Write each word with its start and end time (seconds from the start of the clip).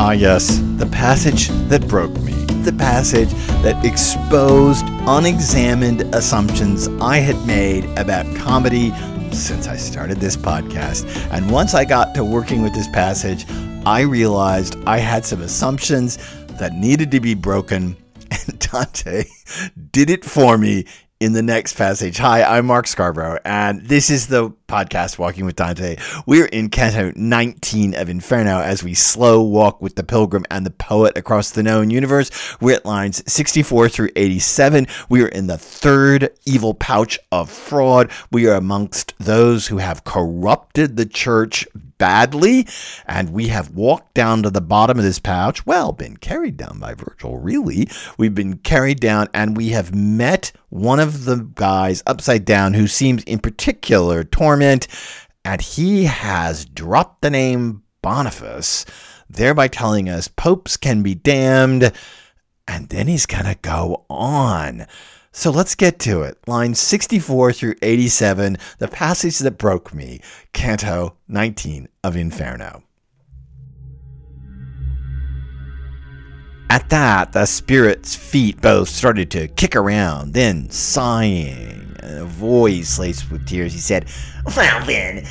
Ah, 0.00 0.12
yes, 0.12 0.60
the 0.76 0.86
passage 0.86 1.48
that 1.68 1.88
broke 1.88 2.16
me. 2.20 2.32
The 2.62 2.72
passage 2.72 3.30
that 3.62 3.84
exposed 3.84 4.84
unexamined 5.08 6.02
assumptions 6.14 6.86
I 7.00 7.16
had 7.16 7.44
made 7.48 7.84
about 7.98 8.24
comedy 8.36 8.92
since 9.32 9.66
I 9.66 9.74
started 9.74 10.18
this 10.18 10.36
podcast. 10.36 11.04
And 11.32 11.50
once 11.50 11.74
I 11.74 11.84
got 11.84 12.14
to 12.14 12.24
working 12.24 12.62
with 12.62 12.74
this 12.74 12.86
passage, 12.86 13.44
I 13.84 14.02
realized 14.02 14.76
I 14.86 14.98
had 14.98 15.24
some 15.24 15.42
assumptions 15.42 16.18
that 16.60 16.74
needed 16.74 17.10
to 17.10 17.18
be 17.18 17.34
broken, 17.34 17.96
and 18.30 18.56
Dante 18.60 19.24
did 19.90 20.10
it 20.10 20.24
for 20.24 20.56
me 20.56 20.86
in 21.20 21.32
the 21.32 21.42
next 21.42 21.74
passage. 21.74 22.18
Hi, 22.18 22.42
I'm 22.42 22.66
Mark 22.66 22.86
Scarbrough, 22.86 23.40
and 23.44 23.82
this 23.82 24.08
is 24.08 24.28
the 24.28 24.50
podcast 24.68 25.18
Walking 25.18 25.44
with 25.44 25.56
Dante. 25.56 25.96
We're 26.26 26.46
in 26.46 26.68
Canto 26.68 27.12
19 27.16 27.94
of 27.94 28.08
Inferno 28.08 28.60
as 28.60 28.84
we 28.84 28.94
slow 28.94 29.42
walk 29.42 29.82
with 29.82 29.96
the 29.96 30.04
pilgrim 30.04 30.44
and 30.50 30.64
the 30.64 30.70
poet 30.70 31.18
across 31.18 31.50
the 31.50 31.62
known 31.64 31.90
universe. 31.90 32.30
We're 32.60 32.76
at 32.76 32.86
lines 32.86 33.22
64 33.30 33.88
through 33.88 34.10
87. 34.14 34.86
We 35.08 35.24
are 35.24 35.28
in 35.28 35.48
the 35.48 35.58
third 35.58 36.30
evil 36.46 36.74
pouch 36.74 37.18
of 37.32 37.50
fraud. 37.50 38.12
We 38.30 38.46
are 38.46 38.54
amongst 38.54 39.14
those 39.18 39.66
who 39.66 39.78
have 39.78 40.04
corrupted 40.04 40.96
the 40.96 41.06
church 41.06 41.66
badly, 41.98 42.66
and 43.06 43.30
we 43.30 43.48
have 43.48 43.70
walked 43.70 44.14
down 44.14 44.42
to 44.42 44.50
the 44.50 44.60
bottom 44.60 44.98
of 44.98 45.04
this 45.04 45.18
pouch. 45.18 45.66
Well, 45.66 45.92
been 45.92 46.16
carried 46.16 46.56
down 46.56 46.78
by 46.78 46.94
Virgil, 46.94 47.38
really. 47.38 47.88
We've 48.16 48.34
been 48.34 48.58
carried 48.58 49.00
down, 49.00 49.28
and 49.34 49.56
we 49.56 49.70
have 49.70 49.94
met 49.94 50.52
one 50.70 51.00
of 51.00 51.24
the 51.24 51.48
guys 51.54 52.02
upside 52.06 52.44
down 52.44 52.74
who 52.74 52.86
seems 52.86 53.24
in 53.24 53.40
particular 53.40 54.24
torment, 54.24 54.86
and 55.44 55.60
he 55.60 56.04
has 56.04 56.64
dropped 56.64 57.22
the 57.22 57.30
name 57.30 57.82
Boniface, 58.00 58.86
thereby 59.28 59.68
telling 59.68 60.08
us 60.08 60.28
popes 60.28 60.76
can 60.76 61.02
be 61.02 61.14
damned, 61.14 61.92
and 62.66 62.88
then 62.88 63.08
he's 63.08 63.26
going 63.26 63.44
to 63.44 63.58
go 63.60 64.04
on. 64.08 64.86
So 65.38 65.52
let's 65.52 65.76
get 65.76 66.00
to 66.00 66.22
it. 66.22 66.36
Lines 66.48 66.80
64 66.80 67.52
through 67.52 67.76
87, 67.80 68.56
the 68.78 68.88
passage 68.88 69.38
that 69.38 69.56
broke 69.56 69.94
me, 69.94 70.20
Canto 70.52 71.14
19 71.28 71.86
of 72.02 72.16
Inferno. 72.16 72.82
At 76.68 76.90
that, 76.90 77.34
the 77.34 77.46
spirit's 77.46 78.16
feet 78.16 78.60
both 78.60 78.88
started 78.88 79.30
to 79.30 79.46
kick 79.46 79.76
around, 79.76 80.32
then 80.32 80.70
sighing, 80.70 81.94
and 82.00 82.18
a 82.18 82.24
voice 82.24 82.98
laced 82.98 83.30
with 83.30 83.46
tears, 83.46 83.72
he 83.72 83.78
said, 83.78 84.06
Well 84.56 84.84
then, 84.86 85.24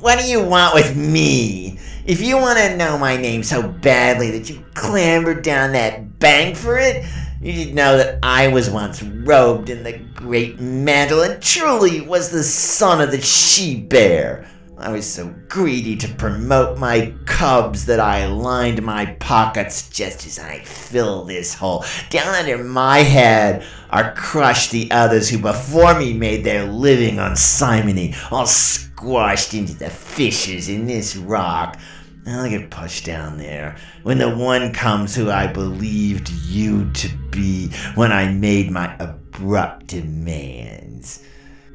what 0.00 0.18
do 0.18 0.26
you 0.26 0.42
want 0.42 0.74
with 0.74 0.96
me? 0.96 1.78
If 2.04 2.20
you 2.20 2.38
want 2.38 2.58
to 2.58 2.76
know 2.76 2.98
my 2.98 3.16
name 3.16 3.44
so 3.44 3.62
badly 3.62 4.32
that 4.32 4.50
you 4.50 4.64
clambered 4.74 5.44
down 5.44 5.72
that 5.74 6.18
bank 6.18 6.56
for 6.56 6.76
it, 6.76 7.06
you 7.44 7.52
should 7.52 7.74
know 7.74 7.98
that 7.98 8.20
I 8.22 8.48
was 8.48 8.70
once 8.70 9.02
robed 9.02 9.68
in 9.68 9.82
the 9.82 9.98
great 10.14 10.58
mantle 10.58 11.20
and 11.20 11.42
truly 11.42 12.00
was 12.00 12.30
the 12.30 12.42
son 12.42 13.02
of 13.02 13.10
the 13.10 13.20
she 13.20 13.78
bear. 13.78 14.48
I 14.78 14.90
was 14.90 15.06
so 15.06 15.32
greedy 15.46 15.94
to 15.96 16.08
promote 16.14 16.78
my 16.78 17.12
cubs 17.26 17.84
that 17.84 18.00
I 18.00 18.26
lined 18.28 18.82
my 18.82 19.04
pockets 19.20 19.90
just 19.90 20.26
as 20.26 20.38
I 20.38 20.60
fill 20.60 21.24
this 21.24 21.52
hole. 21.52 21.84
Down 22.08 22.34
under 22.34 22.64
my 22.64 23.00
head 23.00 23.62
are 23.90 24.14
crushed 24.14 24.70
the 24.70 24.90
others 24.90 25.28
who 25.28 25.38
before 25.38 25.98
me 25.98 26.14
made 26.14 26.44
their 26.44 26.64
living 26.64 27.18
on 27.18 27.36
simony, 27.36 28.14
all 28.30 28.46
squashed 28.46 29.52
into 29.52 29.74
the 29.74 29.90
fissures 29.90 30.70
in 30.70 30.86
this 30.86 31.14
rock. 31.14 31.78
I'll 32.26 32.48
get 32.48 32.70
pushed 32.70 33.04
down 33.04 33.38
there 33.38 33.76
when 34.02 34.18
the 34.18 34.34
one 34.34 34.72
comes 34.72 35.14
who 35.14 35.30
I 35.30 35.46
believed 35.46 36.30
you 36.30 36.90
to 36.92 37.08
be 37.30 37.68
when 37.94 38.12
I 38.12 38.32
made 38.32 38.70
my 38.70 38.96
abrupt 38.98 39.88
demands. 39.88 41.22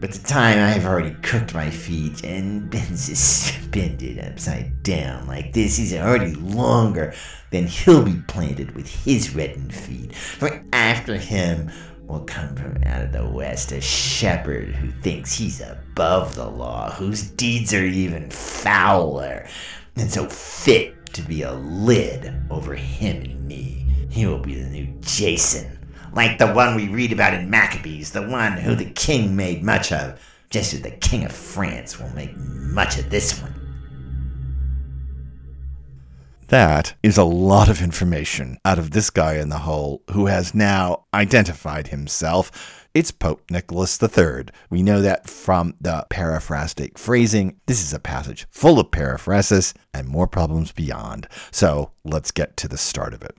But 0.01 0.13
the 0.13 0.27
time 0.27 0.57
I 0.57 0.69
have 0.69 0.85
already 0.85 1.15
cooked 1.21 1.53
my 1.53 1.69
feet 1.69 2.23
and 2.23 2.69
been 2.69 2.95
suspended 2.95 4.17
upside 4.17 4.81
down 4.81 5.27
like 5.27 5.53
this 5.53 5.77
is 5.77 5.93
already 5.93 6.33
longer 6.35 7.13
than 7.51 7.67
he'll 7.67 8.03
be 8.03 8.21
planted 8.27 8.75
with 8.75 8.87
his 8.87 9.35
reddened 9.35 9.75
feet. 9.75 10.15
For 10.15 10.63
after 10.71 11.17
him 11.17 11.69
will 12.07 12.21
come 12.21 12.55
from 12.55 12.81
out 12.85 13.03
of 13.03 13.11
the 13.11 13.27
west 13.29 13.71
a 13.71 13.81
shepherd 13.81 14.69
who 14.75 14.89
thinks 15.01 15.33
he's 15.33 15.61
above 15.61 16.33
the 16.33 16.49
law, 16.49 16.91
whose 16.91 17.29
deeds 17.29 17.73
are 17.73 17.83
even 17.83 18.29
fouler, 18.31 19.47
and 19.95 20.11
so 20.11 20.27
fit 20.27 21.13
to 21.13 21.21
be 21.21 21.41
a 21.41 21.53
lid 21.53 22.33
over 22.49 22.75
him 22.75 23.21
and 23.23 23.47
me. 23.47 23.85
He 24.09 24.25
will 24.25 24.39
be 24.39 24.55
the 24.55 24.69
new 24.69 24.87
Jason 25.01 25.79
like 26.13 26.37
the 26.37 26.51
one 26.51 26.75
we 26.75 26.87
read 26.87 27.11
about 27.11 27.33
in 27.33 27.49
Maccabees, 27.49 28.11
the 28.11 28.27
one 28.27 28.53
who 28.53 28.75
the 28.75 28.89
king 28.91 29.35
made 29.35 29.63
much 29.63 29.91
of, 29.91 30.19
just 30.49 30.73
as 30.73 30.81
the 30.81 30.91
king 30.91 31.25
of 31.25 31.31
France 31.31 31.99
will 31.99 32.09
make 32.09 32.35
much 32.35 32.97
of 32.97 33.09
this 33.09 33.41
one. 33.41 33.55
That 36.47 36.95
is 37.03 37.17
a 37.17 37.23
lot 37.23 37.69
of 37.69 37.81
information 37.81 38.57
out 38.65 38.79
of 38.79 38.89
this 38.89 39.11
guy 39.11 39.35
in 39.35 39.49
the 39.49 39.59
hole 39.59 40.01
who 40.11 40.25
has 40.25 40.55
now 40.55 41.05
identified 41.13 41.87
himself. 41.87 42.78
It's 42.99 43.11
Pope 43.11 43.49
Nicholas 43.49 43.97
III. 44.03 44.47
We 44.69 44.83
know 44.83 45.01
that 45.01 45.29
from 45.29 45.73
the 45.79 46.05
paraphrastic 46.09 46.97
phrasing. 46.97 47.61
This 47.65 47.81
is 47.81 47.93
a 47.93 47.99
passage 47.99 48.45
full 48.51 48.77
of 48.77 48.91
periphrasis 48.91 49.73
and 49.93 50.05
more 50.05 50.27
problems 50.27 50.73
beyond. 50.73 51.25
So 51.49 51.91
let's 52.03 52.31
get 52.31 52.57
to 52.57 52.67
the 52.67 52.77
start 52.77 53.13
of 53.13 53.23
it. 53.23 53.37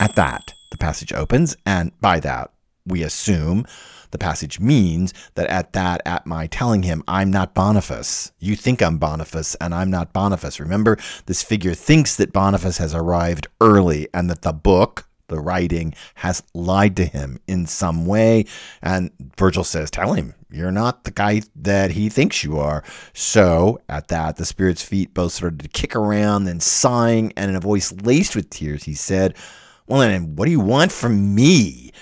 At 0.00 0.16
that, 0.16 0.42
the 0.72 0.78
passage 0.78 1.12
opens, 1.12 1.56
and 1.64 1.92
by 2.00 2.18
that, 2.18 2.50
we 2.84 3.04
assume 3.04 3.64
the 4.10 4.18
passage 4.18 4.58
means 4.58 5.14
that 5.36 5.46
at 5.46 5.72
that, 5.74 6.02
at 6.04 6.26
my 6.26 6.48
telling 6.48 6.82
him, 6.82 7.04
I'm 7.06 7.30
not 7.30 7.54
Boniface. 7.54 8.32
You 8.40 8.56
think 8.56 8.82
I'm 8.82 8.98
Boniface, 8.98 9.54
and 9.60 9.72
I'm 9.72 9.90
not 9.90 10.12
Boniface. 10.12 10.58
Remember, 10.58 10.98
this 11.26 11.44
figure 11.44 11.74
thinks 11.74 12.16
that 12.16 12.32
Boniface 12.32 12.78
has 12.78 12.96
arrived 12.96 13.46
early 13.60 14.08
and 14.12 14.28
that 14.28 14.42
the 14.42 14.52
book, 14.52 15.05
the 15.28 15.40
writing, 15.40 15.94
has 16.16 16.42
lied 16.54 16.96
to 16.96 17.04
him 17.04 17.40
in 17.46 17.66
some 17.66 18.06
way. 18.06 18.46
And 18.82 19.10
Virgil 19.36 19.64
says, 19.64 19.90
Tell 19.90 20.12
him, 20.14 20.34
you're 20.50 20.70
not 20.70 21.04
the 21.04 21.10
guy 21.10 21.42
that 21.56 21.92
he 21.92 22.08
thinks 22.08 22.44
you 22.44 22.58
are. 22.58 22.84
So 23.12 23.80
at 23.88 24.08
that, 24.08 24.36
the 24.36 24.44
spirit's 24.44 24.82
feet 24.82 25.14
both 25.14 25.32
started 25.32 25.60
to 25.60 25.68
kick 25.68 25.96
around, 25.96 26.44
then 26.44 26.60
sighing, 26.60 27.32
and 27.36 27.50
in 27.50 27.56
a 27.56 27.60
voice 27.60 27.92
laced 27.92 28.36
with 28.36 28.50
tears, 28.50 28.84
he 28.84 28.94
said, 28.94 29.36
well, 29.86 30.00
then, 30.00 30.34
what 30.34 30.46
do 30.46 30.50
you 30.50 30.60
want 30.60 30.90
from 30.90 31.34
me? 31.34 31.92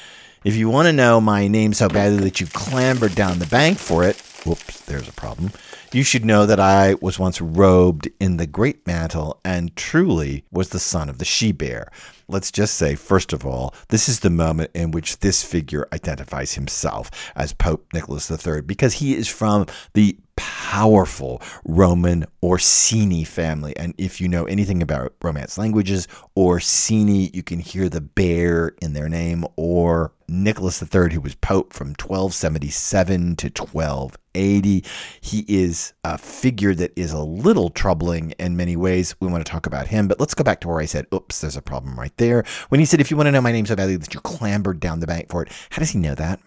If 0.44 0.56
you 0.56 0.68
want 0.70 0.86
to 0.86 0.92
know 0.92 1.20
my 1.20 1.48
name 1.48 1.72
so 1.72 1.88
badly 1.88 2.18
that 2.24 2.40
you 2.40 2.46
clambered 2.46 3.14
down 3.14 3.38
the 3.38 3.46
bank 3.46 3.78
for 3.78 4.04
it, 4.04 4.20
whoops, 4.44 4.80
there's 4.82 5.08
a 5.08 5.12
problem. 5.12 5.52
You 5.94 6.02
should 6.02 6.24
know 6.24 6.44
that 6.44 6.58
I 6.58 6.94
was 6.94 7.20
once 7.20 7.40
robed 7.40 8.08
in 8.18 8.36
the 8.36 8.48
great 8.48 8.84
mantle 8.84 9.38
and 9.44 9.76
truly 9.76 10.44
was 10.50 10.70
the 10.70 10.80
son 10.80 11.08
of 11.08 11.18
the 11.18 11.24
she 11.24 11.52
bear. 11.52 11.86
Let's 12.26 12.50
just 12.50 12.74
say, 12.74 12.96
first 12.96 13.32
of 13.32 13.46
all, 13.46 13.72
this 13.90 14.08
is 14.08 14.18
the 14.18 14.28
moment 14.28 14.72
in 14.74 14.90
which 14.90 15.20
this 15.20 15.44
figure 15.44 15.86
identifies 15.92 16.54
himself 16.54 17.12
as 17.36 17.52
Pope 17.52 17.86
Nicholas 17.94 18.28
III 18.28 18.62
because 18.62 18.94
he 18.94 19.14
is 19.14 19.28
from 19.28 19.66
the 19.92 20.18
powerful 20.36 21.40
Roman 21.64 22.26
Orsini 22.42 23.22
family. 23.22 23.76
And 23.76 23.94
if 23.96 24.20
you 24.20 24.28
know 24.28 24.44
anything 24.44 24.82
about 24.82 25.14
Romance 25.22 25.56
languages, 25.56 26.08
Orsini, 26.36 27.30
you 27.32 27.44
can 27.44 27.60
hear 27.60 27.88
the 27.88 28.00
bear 28.00 28.74
in 28.82 28.92
their 28.92 29.08
name, 29.08 29.44
or 29.56 30.12
Nicholas 30.26 30.82
III, 30.82 31.12
who 31.12 31.20
was 31.20 31.36
Pope 31.36 31.72
from 31.72 31.88
1277 31.90 33.36
to 33.36 33.46
1280. 33.48 34.84
He 35.20 35.44
is 35.46 35.92
a 36.02 36.18
figure 36.18 36.74
that 36.74 36.92
is 36.96 37.12
a 37.12 37.22
little 37.22 37.70
troubling 37.70 38.32
in 38.32 38.56
many 38.56 38.74
ways. 38.74 39.14
We 39.20 39.28
want 39.28 39.46
to 39.46 39.52
talk 39.52 39.66
about 39.66 39.86
him, 39.88 40.08
but 40.08 40.18
let's 40.18 40.34
go 40.34 40.42
back 40.42 40.60
to 40.62 40.68
where 40.68 40.80
I 40.80 40.86
said, 40.86 41.06
oops, 41.14 41.40
there's 41.40 41.56
a 41.56 41.62
problem 41.62 41.98
right 41.98 42.16
there. 42.16 42.44
When 42.70 42.80
he 42.80 42.86
said, 42.86 43.00
if 43.00 43.10
you 43.10 43.16
want 43.16 43.28
to 43.28 43.32
know 43.32 43.40
my 43.40 43.52
name 43.52 43.66
so 43.66 43.76
badly 43.76 43.96
that 43.96 44.12
you 44.12 44.20
clambered 44.20 44.80
down 44.80 45.00
the 45.00 45.06
bank 45.06 45.30
for 45.30 45.42
it, 45.42 45.52
how 45.70 45.78
does 45.78 45.90
he 45.90 45.98
know 45.98 46.14
that? 46.16 46.40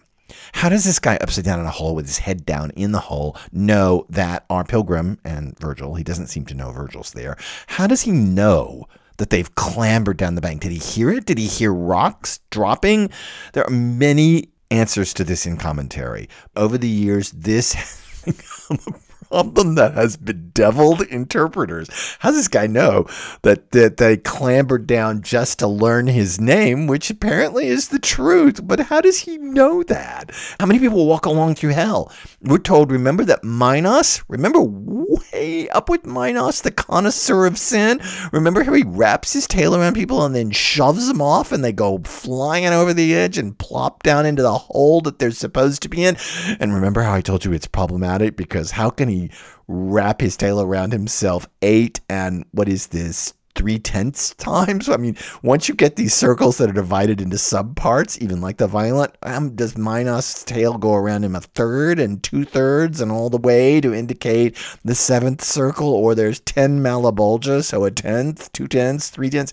How 0.52 0.68
does 0.68 0.84
this 0.84 0.98
guy 0.98 1.16
upside 1.20 1.44
down 1.44 1.60
in 1.60 1.66
a 1.66 1.70
hole 1.70 1.94
with 1.94 2.06
his 2.06 2.18
head 2.18 2.44
down 2.44 2.70
in 2.70 2.92
the 2.92 3.00
hole 3.00 3.36
know 3.52 4.06
that 4.10 4.44
our 4.50 4.64
pilgrim 4.64 5.18
and 5.24 5.58
Virgil, 5.58 5.94
he 5.94 6.04
doesn't 6.04 6.28
seem 6.28 6.44
to 6.46 6.54
know 6.54 6.70
Virgil's 6.70 7.12
there. 7.12 7.36
How 7.66 7.86
does 7.86 8.02
he 8.02 8.12
know 8.12 8.86
that 9.18 9.30
they've 9.30 9.54
clambered 9.54 10.16
down 10.16 10.34
the 10.34 10.40
bank? 10.40 10.62
Did 10.62 10.72
he 10.72 10.78
hear 10.78 11.10
it? 11.10 11.26
Did 11.26 11.38
he 11.38 11.46
hear 11.46 11.72
rocks 11.72 12.40
dropping? 12.50 13.10
There 13.52 13.66
are 13.66 13.70
many 13.70 14.50
answers 14.70 15.14
to 15.14 15.24
this 15.24 15.46
in 15.46 15.56
commentary. 15.56 16.28
Over 16.56 16.78
the 16.78 16.88
years, 16.88 17.30
this 17.32 17.72
has 18.24 18.24
become 18.24 18.94
a 18.94 19.07
problem 19.28 19.74
that 19.76 19.94
has 19.94 20.16
bedeviled 20.16 21.02
interpreters. 21.02 21.88
How 22.20 22.30
does 22.30 22.38
this 22.38 22.48
guy 22.48 22.66
know 22.66 23.06
that, 23.42 23.70
that 23.72 23.98
they 23.98 24.16
clambered 24.16 24.86
down 24.86 25.22
just 25.22 25.58
to 25.58 25.66
learn 25.66 26.06
his 26.06 26.40
name, 26.40 26.86
which 26.86 27.10
apparently 27.10 27.66
is 27.66 27.88
the 27.88 27.98
truth? 27.98 28.66
But 28.66 28.80
how 28.80 29.00
does 29.00 29.20
he 29.20 29.38
know 29.38 29.82
that? 29.84 30.30
How 30.58 30.66
many 30.66 30.78
people 30.78 31.06
walk 31.06 31.26
along 31.26 31.54
through 31.54 31.70
hell? 31.70 32.12
We're 32.42 32.58
told, 32.58 32.90
remember 32.90 33.24
that 33.24 33.44
Minos, 33.44 34.22
remember 34.28 34.60
way 34.62 35.68
up 35.70 35.88
with 35.88 36.06
Minos, 36.06 36.62
the 36.62 36.70
connoisseur 36.70 37.46
of 37.46 37.58
sin? 37.58 38.00
Remember 38.32 38.62
how 38.62 38.72
he 38.72 38.84
wraps 38.84 39.32
his 39.32 39.46
tail 39.46 39.74
around 39.74 39.94
people 39.94 40.24
and 40.24 40.34
then 40.34 40.50
shoves 40.50 41.08
them 41.08 41.20
off 41.20 41.52
and 41.52 41.64
they 41.64 41.72
go 41.72 41.98
flying 42.04 42.66
over 42.66 42.94
the 42.94 43.14
edge 43.14 43.38
and 43.38 43.58
plop 43.58 44.02
down 44.02 44.26
into 44.26 44.42
the 44.42 44.58
hole 44.58 45.00
that 45.02 45.18
they're 45.18 45.30
supposed 45.30 45.82
to 45.82 45.88
be 45.88 46.04
in? 46.04 46.16
And 46.60 46.74
remember 46.74 47.02
how 47.02 47.14
I 47.14 47.20
told 47.20 47.44
you 47.44 47.52
it's 47.52 47.66
problematic 47.66 48.36
because 48.36 48.72
how 48.72 48.90
can 48.90 49.08
he 49.08 49.17
wrap 49.66 50.20
his 50.20 50.36
tail 50.36 50.60
around 50.60 50.92
himself 50.92 51.46
eight 51.62 52.00
and 52.08 52.44
what 52.52 52.68
is 52.68 52.88
this 52.88 53.34
three 53.58 53.78
tenths 53.78 54.34
times. 54.36 54.88
I 54.88 54.96
mean, 54.96 55.16
once 55.42 55.68
you 55.68 55.74
get 55.74 55.96
these 55.96 56.14
circles 56.14 56.58
that 56.58 56.70
are 56.70 56.74
divided 56.74 57.20
into 57.20 57.36
subparts, 57.36 58.16
even 58.22 58.40
like 58.40 58.58
the 58.58 58.68
violent, 58.68 59.16
um, 59.24 59.56
does 59.56 59.76
Minos' 59.76 60.44
tail 60.44 60.78
go 60.78 60.94
around 60.94 61.24
him 61.24 61.34
a 61.34 61.40
third 61.40 61.98
and 61.98 62.22
two 62.22 62.44
thirds 62.44 63.00
and 63.00 63.10
all 63.10 63.28
the 63.28 63.36
way 63.36 63.80
to 63.80 63.92
indicate 63.92 64.56
the 64.84 64.94
seventh 64.94 65.42
circle? 65.42 65.88
Or 65.88 66.14
there's 66.14 66.40
10 66.40 66.80
Malebolgia, 66.80 67.64
so 67.64 67.84
a 67.84 67.90
tenth, 67.90 68.52
two 68.52 68.68
tenths, 68.68 69.10
three 69.10 69.28
tenths. 69.28 69.52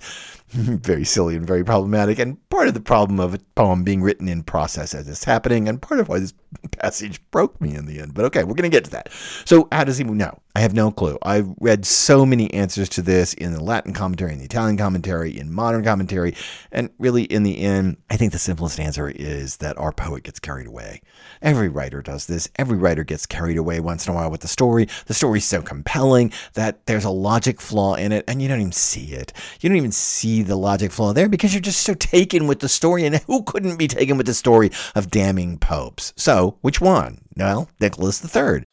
very 0.83 1.03
silly 1.03 1.35
and 1.35 1.45
very 1.45 1.65
problematic, 1.65 2.17
and 2.17 2.37
part 2.49 2.69
of 2.69 2.73
the 2.73 2.79
problem 2.79 3.19
of 3.19 3.33
a 3.33 3.39
poem 3.55 3.83
being 3.83 4.01
written 4.01 4.29
in 4.29 4.41
process 4.41 4.93
as 4.93 5.07
it's 5.09 5.25
happening, 5.25 5.67
and 5.67 5.81
part 5.81 5.99
of 5.99 6.07
why 6.07 6.19
this 6.19 6.33
passage 6.71 7.19
broke 7.31 7.59
me 7.59 7.75
in 7.75 7.85
the 7.85 7.99
end. 7.99 8.13
But 8.13 8.23
okay, 8.25 8.45
we're 8.45 8.53
going 8.53 8.69
to 8.71 8.75
get 8.75 8.85
to 8.85 8.91
that. 8.91 9.11
So, 9.43 9.67
how 9.73 9.83
does 9.83 9.97
he 9.97 10.05
know? 10.05 10.39
I 10.55 10.61
have 10.61 10.73
no 10.73 10.91
clue. 10.91 11.17
I've 11.21 11.49
read 11.59 11.85
so 11.85 12.25
many 12.25 12.53
answers 12.53 12.87
to 12.89 13.01
this 13.01 13.33
in 13.33 13.51
the 13.51 13.61
Latin 13.61 13.91
commentary, 13.91 14.31
in 14.31 14.39
the 14.39 14.45
Italian 14.45 14.77
commentary, 14.77 15.37
in 15.37 15.51
modern 15.51 15.83
commentary, 15.83 16.35
and 16.71 16.89
really, 16.99 17.23
in 17.23 17.43
the 17.43 17.59
end, 17.59 17.97
I 18.09 18.15
think 18.15 18.31
the 18.31 18.39
simplest 18.39 18.79
answer 18.79 19.09
is 19.09 19.57
that 19.57 19.77
our 19.77 19.91
poet 19.91 20.23
gets 20.23 20.39
carried 20.39 20.67
away. 20.67 21.01
Every 21.41 21.67
writer 21.67 22.01
does 22.01 22.27
this. 22.27 22.47
Every 22.55 22.77
writer 22.77 23.03
gets 23.03 23.25
carried 23.25 23.57
away 23.57 23.81
once 23.81 24.07
in 24.07 24.13
a 24.13 24.15
while 24.15 24.31
with 24.31 24.41
the 24.41 24.47
story. 24.47 24.87
The 25.07 25.13
story's 25.13 25.45
so 25.45 25.61
compelling 25.61 26.31
that 26.53 26.85
there's 26.85 27.03
a 27.03 27.09
logic 27.09 27.59
flaw 27.59 27.95
in 27.95 28.13
it, 28.13 28.23
and 28.25 28.41
you 28.41 28.47
don't 28.47 28.61
even 28.61 28.71
see 28.71 29.11
it. 29.11 29.33
You 29.59 29.67
don't 29.67 29.77
even 29.77 29.91
see 29.91 30.44
the 30.45 30.55
logic 30.55 30.91
flaw 30.91 31.13
there 31.13 31.29
because 31.29 31.53
you're 31.53 31.61
just 31.61 31.81
so 31.81 31.93
taken 31.93 32.47
with 32.47 32.59
the 32.59 32.69
story, 32.69 33.05
and 33.05 33.15
who 33.27 33.43
couldn't 33.43 33.77
be 33.77 33.87
taken 33.87 34.17
with 34.17 34.25
the 34.25 34.33
story 34.33 34.71
of 34.95 35.11
damning 35.11 35.57
popes? 35.57 36.13
So, 36.15 36.57
which 36.61 36.79
one? 36.81 37.21
Well, 37.35 37.69
Nicholas 37.79 38.23
III. 38.23 38.63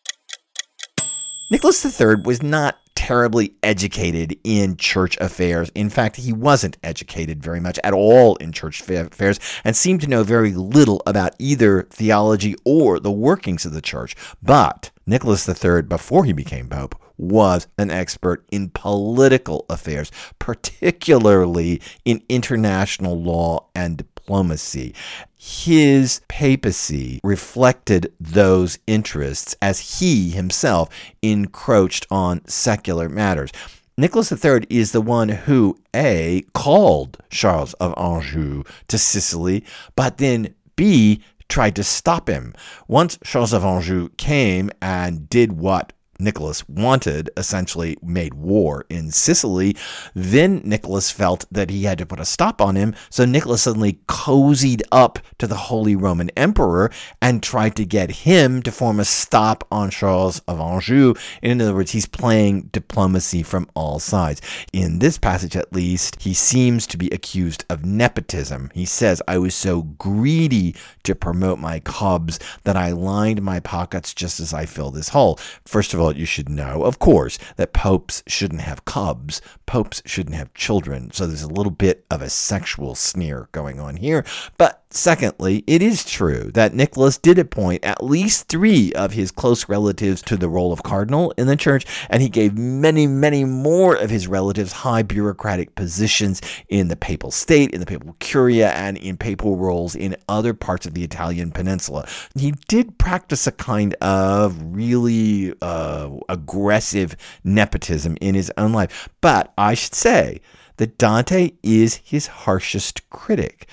Nicholas 1.51 2.01
III 2.01 2.23
was 2.25 2.43
not 2.43 2.77
terribly 2.95 3.55
educated 3.63 4.39
in 4.45 4.77
church 4.77 5.19
affairs. 5.21 5.71
In 5.75 5.91
fact, 5.91 6.17
he 6.17 6.33
wasn't 6.33 6.79
educated 6.85 7.43
very 7.43 7.59
much 7.59 7.79
at 7.83 7.93
all 7.93 8.37
in 8.37 8.53
church 8.53 8.89
affairs 8.89 9.41
and 9.65 9.75
seemed 9.75 10.01
to 10.03 10.07
know 10.07 10.23
very 10.23 10.53
little 10.53 11.03
about 11.05 11.35
either 11.39 11.83
theology 11.91 12.55
or 12.65 13.01
the 13.01 13.11
workings 13.11 13.67
of 13.67 13.73
the 13.73 13.83
church. 13.83 14.15
But 14.41 14.93
Nicholas 15.05 15.49
III, 15.49 15.83
before 15.83 16.25
he 16.25 16.33
became 16.33 16.69
pope, 16.69 16.95
was 17.17 17.67
an 17.79 17.91
expert 17.91 18.45
in 18.51 18.71
political 18.71 19.65
affairs, 19.69 20.11
particularly 20.39 21.81
in 22.05 22.23
international 22.29 23.21
law 23.21 23.67
and 23.75 23.99
diplomacy. 23.99 24.95
His 25.37 26.21
papacy 26.29 27.21
reflected 27.25 28.13
those 28.21 28.79
interests 28.87 29.57
as 29.61 29.99
he 29.99 30.31
himself 30.31 30.89
encroached 31.21 32.07
on 32.11 32.47
secular 32.47 33.09
matters. 33.09 33.51
Nicholas 33.99 34.33
III 34.33 34.67
is 34.71 34.93
the 34.93 35.01
one 35.03 35.29
who, 35.29 35.77
A, 35.95 36.45
called 36.55 37.19
Charles 37.29 37.75
of 37.75 37.93
Anjou 37.99 38.65
to 38.89 38.99
Sicily, 38.99 39.65
but 39.97 40.19
then 40.19 40.55
B, 40.77 41.23
tried 41.49 41.77
to 41.77 41.85
stop 41.85 42.29
him. 42.29 42.55
Once 42.89 43.19
Charles 43.23 43.53
of 43.53 43.65
Anjou 43.65 44.09
came 44.17 44.71
and 44.81 45.29
did 45.29 45.53
what 45.53 45.93
Nicholas 46.23 46.67
wanted, 46.69 47.31
essentially 47.37 47.97
made 48.03 48.35
war 48.35 48.87
in 48.89 49.11
Sicily. 49.11 49.77
Then 50.15 50.61
Nicholas 50.65 51.11
felt 51.11 51.45
that 51.51 51.71
he 51.71 51.85
had 51.85 51.99
to 51.99 52.07
put 52.07 52.21
a 52.21 52.25
stop 52.25 52.61
on 52.61 52.77
him, 52.77 52.95
so 53.11 53.25
Nicholas 53.25 53.63
suddenly 53.63 54.01
cozied 54.07 54.83
up 54.93 55.19
to 55.39 55.47
the 55.47 55.57
Holy 55.57 55.97
Roman 55.97 56.31
Emperor 56.31 56.91
and 57.21 57.43
tried 57.43 57.77
to 57.77 57.85
get 57.85 58.11
him 58.11 58.63
to 58.63 58.73
form 58.73 59.01
a 59.01 59.05
stop 59.05 59.67
on 59.71 59.91
Charles 59.91 60.41
of 60.49 60.61
Anjou. 60.61 61.15
In 61.43 61.61
other 61.61 61.75
words, 61.75 61.91
he's 61.91 62.07
playing 62.07 62.71
diplomacy 62.73 63.43
from 63.43 63.69
all 63.75 63.99
sides. 63.99 64.41
In 64.73 64.99
this 64.99 65.19
passage, 65.19 65.57
at 65.57 65.73
least, 65.73 66.23
he 66.23 66.35
seems 66.35 66.87
to 66.87 66.97
be 66.97 67.09
accused 67.11 67.65
of 67.69 67.85
nepotism. 67.85 68.71
He 68.75 68.85
says, 68.85 69.23
I 69.27 69.39
was 69.39 69.55
so 69.55 69.83
greedy 69.83 70.75
to 71.05 71.15
promote 71.15 71.59
my 71.59 71.81
cubs 71.81 72.39
that 72.65 72.77
I 72.77 72.93
lined 72.93 73.43
my 73.43 73.61
pockets 73.61 74.15
just 74.15 74.41
as 74.41 74.55
I 74.55 74.67
fill 74.67 74.91
this 74.91 75.11
hole. 75.11 75.39
First 75.65 75.95
of 75.95 76.01
all, 76.01 76.12
you 76.17 76.27
should 76.27 76.49
know, 76.49 76.85
of 76.85 76.99
course, 76.99 77.39
that 77.57 77.73
popes 77.73 78.23
shouldn't 78.27 78.63
have 78.63 78.85
cubs. 78.85 79.41
Popes 79.67 80.03
shouldn't 80.07 80.37
have 80.37 80.53
children. 80.55 81.11
So 81.13 81.27
there's 81.27 81.43
a 81.43 81.49
little 81.49 81.73
bit 81.73 82.05
of 82.11 82.23
a 82.23 82.31
sexual 82.31 82.95
sneer 82.95 83.49
going 83.53 83.81
on 83.81 83.97
here. 83.97 84.25
But 84.59 84.82
Secondly, 84.95 85.65
it 85.67 85.81
is 85.81 86.05
true 86.05 86.51
that 86.53 86.75
Nicholas 86.75 87.17
did 87.17 87.39
appoint 87.39 87.83
at 87.83 88.05
least 88.05 88.49
three 88.49 88.93
of 88.93 89.13
his 89.13 89.31
close 89.31 89.67
relatives 89.67 90.21
to 90.23 90.37
the 90.37 90.51
role 90.51 90.71
of 90.71 90.83
cardinal 90.83 91.33
in 91.39 91.47
the 91.47 91.57
church, 91.57 91.87
and 92.11 92.23
he 92.23 92.29
gave 92.29 92.59
many, 92.59 93.07
many 93.07 93.45
more 93.45 93.97
of 93.97 94.11
his 94.11 94.29
relatives 94.29 94.71
high 94.73 95.03
bureaucratic 95.03 95.75
positions 95.77 96.43
in 96.69 96.89
the 96.89 96.97
papal 96.97 97.31
state, 97.31 97.71
in 97.71 97.81
the 97.81 97.87
papal 97.87 98.15
curia, 98.21 98.71
and 98.73 98.99
in 98.99 99.17
papal 99.17 99.57
roles 99.57 99.95
in 99.95 100.15
other 100.29 100.53
parts 100.53 100.85
of 100.85 100.93
the 100.93 101.03
Italian 101.03 101.53
peninsula. 101.53 102.07
He 102.35 102.53
did 102.69 102.99
practice 102.99 103.47
a 103.47 103.53
kind 103.53 103.95
of 104.03 104.61
really 104.63 105.55
uh, 105.63 106.11
aggressive 106.29 107.17
nepotism 107.45 108.19
in 108.21 108.35
his 108.35 108.53
own 108.59 108.75
life, 108.75 109.09
but 109.23 109.55
I 109.57 109.73
should 109.73 109.95
say 109.95 110.43
that 110.77 110.99
Dante 110.99 111.53
is 111.63 111.97
his 112.05 112.27
harshest 112.27 113.09
critic 113.09 113.69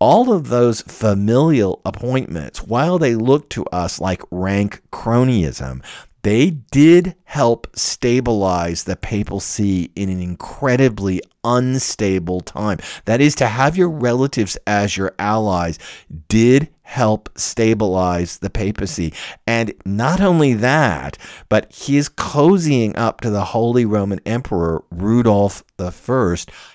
all 0.00 0.32
of 0.32 0.48
those 0.48 0.80
familial 0.82 1.80
appointments, 1.84 2.62
while 2.62 2.98
they 2.98 3.14
look 3.14 3.48
to 3.50 3.64
us 3.66 4.00
like 4.00 4.22
rank 4.30 4.82
cronyism, 4.92 5.82
they 6.22 6.50
did 6.50 7.14
help 7.24 7.68
stabilize 7.76 8.84
the 8.84 8.96
papal 8.96 9.40
see 9.40 9.90
in 9.94 10.08
an 10.08 10.20
incredibly 10.20 11.20
unstable 11.44 12.40
time. 12.40 12.78
That 13.04 13.20
is, 13.20 13.34
to 13.36 13.46
have 13.46 13.76
your 13.76 13.88
relatives 13.88 14.58
as 14.66 14.96
your 14.96 15.14
allies 15.18 15.78
did 16.28 16.68
help 16.82 17.28
stabilize 17.36 18.38
the 18.38 18.50
papacy. 18.50 19.12
And 19.46 19.72
not 19.84 20.20
only 20.20 20.54
that, 20.54 21.18
but 21.48 21.72
his 21.72 22.08
cozying 22.08 22.96
up 22.96 23.20
to 23.20 23.30
the 23.30 23.44
Holy 23.44 23.84
Roman 23.84 24.20
Emperor 24.26 24.82
Rudolph 24.90 25.62
I 25.78 25.90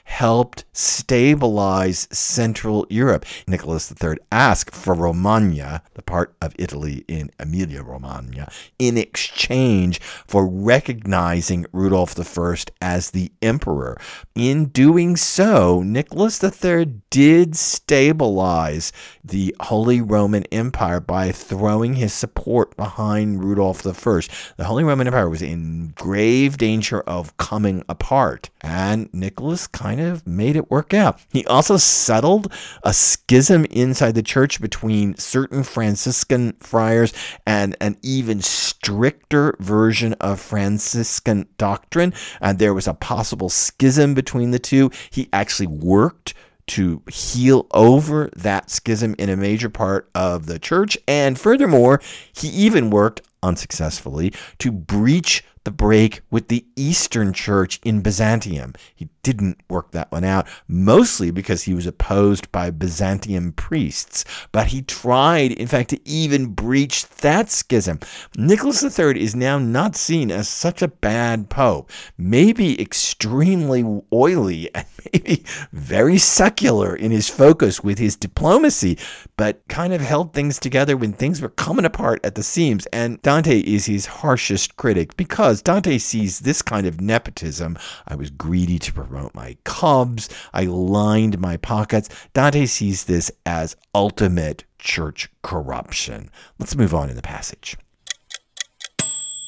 helped 0.03 0.63
stabilize 0.74 2.07
Central 2.12 2.86
Europe. 2.89 3.25
Nicholas 3.48 3.91
III 3.91 4.17
asked 4.31 4.75
for 4.75 4.93
Romagna, 4.93 5.81
the 5.95 6.01
part 6.01 6.36
of 6.41 6.53
Italy 6.60 7.03
in 7.07 7.31
Emilia 7.39 7.81
Romagna, 7.81 8.51
in 8.77 8.98
exchange 8.98 10.00
for 10.01 10.45
recognizing 10.48 11.65
Rudolf 11.72 12.19
I 12.19 12.55
as 12.81 13.12
the 13.12 13.31
emperor. 13.41 13.98
In 14.36 14.65
doing 14.65 15.15
so, 15.15 15.81
Nicholas 15.81 16.43
III 16.43 16.86
did 17.10 17.55
stabilize 17.55 18.91
the 19.24 19.55
Holy 19.62 20.01
Roman 20.01 20.43
Empire 20.51 21.00
by 21.00 21.31
throwing 21.31 21.95
his 21.95 22.13
support 22.13 22.75
behind 22.75 23.43
Rudolf 23.43 23.86
I. 23.86 24.22
The 24.57 24.65
Holy 24.65 24.83
Roman 24.83 25.07
Empire 25.07 25.29
was 25.29 25.41
in 25.41 25.93
grave 25.95 26.57
danger 26.57 27.01
of 27.01 27.36
coming 27.38 27.83
apart, 27.89 28.50
and 28.62 29.10
Nicholas 29.13 29.67
kind 29.67 30.00
of 30.00 30.02
made 30.25 30.55
it 30.55 30.72
work 30.72 30.93
out. 30.93 31.19
He 31.31 31.45
also 31.45 31.77
settled 31.77 32.51
a 32.83 32.93
schism 32.93 33.65
inside 33.65 34.15
the 34.15 34.24
church 34.24 34.62
between 34.62 35.17
certain 35.17 35.63
Franciscan 35.63 36.53
friars 36.60 37.13
and 37.45 37.75
an 37.81 37.98
even 38.01 38.41
stricter 38.41 39.55
version 39.60 40.13
of 40.13 40.39
Franciscan 40.39 41.48
doctrine, 41.57 42.13
and 42.41 42.60
there 42.60 42.74
was 42.74 42.88
a 42.88 42.93
possible 42.93 43.50
schism 43.50 44.13
between 44.13 44.51
the 44.51 44.60
two. 44.60 44.91
He 45.10 45.29
actually 45.33 45.67
worked 45.67 46.33
to 46.65 47.01
heal 47.12 47.67
over 47.72 48.29
that 48.36 48.69
schism 48.69 49.15
in 49.17 49.29
a 49.29 49.36
major 49.36 49.69
part 49.69 50.10
of 50.15 50.45
the 50.45 50.60
church. 50.60 50.98
And 51.07 51.38
furthermore, 51.38 52.01
he 52.33 52.48
even 52.48 52.89
worked 52.89 53.22
unsuccessfully 53.41 54.33
to 54.60 54.72
breach 54.72 55.43
the 55.63 55.72
break 55.72 56.22
with 56.29 56.48
the 56.48 56.65
Eastern 56.75 57.34
Church 57.34 57.79
in 57.84 58.01
Byzantium. 58.01 58.74
He 58.93 59.10
didn't 59.24 59.58
work 59.70 59.91
that 59.91 60.12
one 60.12 60.24
out, 60.24 60.48
mostly 60.67 61.32
because 61.32 61.63
he 61.63 61.74
was 61.74 61.88
opposed 61.88 62.51
by 62.51 62.70
Byzantium 62.70 63.53
priests. 63.53 64.25
But 64.51 64.67
he 64.67 64.82
tried, 64.82 65.53
in 65.53 65.67
fact, 65.67 65.89
to 65.91 66.08
even 66.08 66.48
breach 66.48 67.08
that 67.08 67.50
schism. 67.50 68.00
Nicholas 68.36 68.84
III 68.84 69.22
is 69.22 69.36
now 69.36 69.58
not 69.58 69.96
seen 69.96 70.29
as 70.29 70.50
such 70.50 70.82
a 70.82 70.88
bad 70.89 71.50
pope, 71.50 71.89
maybe 72.17 72.79
extremely 72.82 74.01
oily 74.12 74.70
and 74.75 74.86
maybe 75.13 75.43
very 75.72 76.17
secular 76.17 76.96
in 76.96 77.12
his 77.12 77.29
focus 77.29 77.84
with 77.84 78.00
his 78.00 78.15
diplomacy, 78.15 78.98
but 79.38 79.65
kind 79.67 79.93
of 79.93 80.01
held 80.01 80.34
things 80.34 80.60
together 80.60 80.98
when 80.98 81.13
things 81.13 81.41
were 81.41 81.50
coming 81.50 81.86
apart 81.86 82.20
at 82.25 82.36
the 82.36 82.43
seams. 82.43 82.86
And 82.88 83.22
Dante 83.22 83.60
is 83.60 83.86
his 83.86 84.05
harshest 84.05 84.75
critic 84.75 85.15
because 85.15 85.52
Dante 85.62 85.98
sees 85.98 86.39
this 86.39 86.62
kind 86.62 86.88
of 86.88 87.01
nepotism. 87.01 87.77
I 88.07 88.15
was 88.15 88.29
greedy 88.29 88.79
to 88.79 88.93
promote 88.93 89.36
my 89.36 89.57
cubs, 89.63 90.29
I 90.53 90.63
lined 90.63 91.39
my 91.39 91.57
pockets. 91.57 92.10
Dante 92.33 92.65
sees 92.65 93.05
this 93.05 93.31
as 93.45 93.75
ultimate 93.93 94.63
church 94.79 95.29
corruption. 95.41 96.29
Let's 96.60 96.75
move 96.75 96.93
on 96.93 97.10
in 97.10 97.15
the 97.15 97.22
passage. 97.22 97.77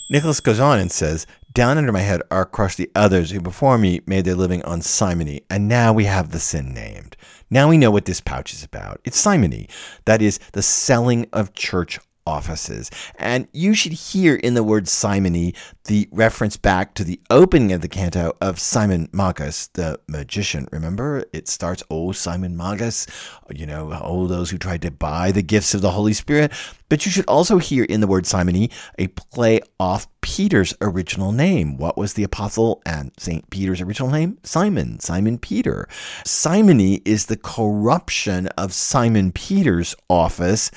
Nicholas 0.10 0.40
goes 0.40 0.60
on 0.60 0.80
and 0.80 0.92
says, 0.92 1.26
Down 1.54 1.80
under 1.80 1.92
my 1.92 2.02
head 2.02 2.22
are 2.30 2.46
crushed 2.46 2.78
the 2.78 2.92
others 2.94 3.32
who 3.32 3.42
before 3.42 3.78
me 3.80 4.02
made 4.06 4.26
their 4.26 4.36
living 4.36 4.64
on 4.64 4.82
simony, 4.82 5.42
and 5.50 5.68
now 5.68 5.94
we 5.94 6.06
have 6.06 6.32
the 6.32 6.40
sin 6.40 6.74
named. 6.74 7.18
Now 7.50 7.70
we 7.70 7.78
know 7.78 7.90
what 7.90 8.06
this 8.06 8.22
pouch 8.22 8.54
is 8.54 8.64
about. 8.64 9.02
It's 9.04 9.20
simony, 9.20 9.68
that 10.06 10.22
is, 10.22 10.38
the 10.54 10.62
selling 10.62 11.28
of 11.34 11.54
church 11.54 12.00
offices. 12.26 12.90
And 13.16 13.48
you 13.54 13.74
should 13.74 13.94
hear 13.94 14.36
in 14.36 14.54
the 14.54 14.64
word 14.64 14.88
simony 14.88 15.54
the 15.86 16.08
reference 16.12 16.58
back 16.58 16.94
to 16.96 17.04
the 17.04 17.20
opening 17.30 17.72
of 17.72 17.82
the 17.82 17.88
canto 17.88 18.36
of 18.42 18.60
Simon 18.60 19.10
Magus, 19.12 19.68
the 19.68 20.00
magician. 20.08 20.68
Remember, 20.72 21.26
it 21.34 21.48
starts, 21.48 21.84
Oh, 21.90 22.12
Simon 22.12 22.58
Magus, 22.58 23.08
you 23.54 23.66
know, 23.66 23.94
all 23.94 24.28
those 24.28 24.50
who 24.50 24.58
tried 24.58 24.82
to 24.82 24.92
buy 24.92 25.32
the 25.32 25.44
gifts 25.44 25.74
of 25.74 25.82
the 25.82 25.92
Holy 25.92 26.14
Spirit. 26.14 26.52
But 26.90 27.06
you 27.06 27.12
should 27.12 27.26
also 27.28 27.58
hear 27.58 27.84
in 27.84 28.02
the 28.02 28.08
word 28.08 28.26
simony 28.26 28.70
a 29.00 29.08
play 29.08 29.60
off 29.80 30.08
Peter's 30.22 30.74
original 30.82 31.32
name. 31.32 31.78
What 31.78 31.98
was 31.98 32.14
the 32.14 32.24
apostle 32.24 32.82
and 32.86 33.12
St. 33.18 33.50
Peter's 33.50 33.82
original 33.82 34.10
name? 34.10 34.38
Simon, 34.44 35.00
Simon 35.00 35.38
Peter. 35.38 35.88
Simony 36.26 37.02
is 37.06 37.26
the 37.26 37.38
corruption 37.38 38.48
of 38.50 38.74
Simon 38.74 39.32
Peter's 39.32 39.96
office 40.10 40.72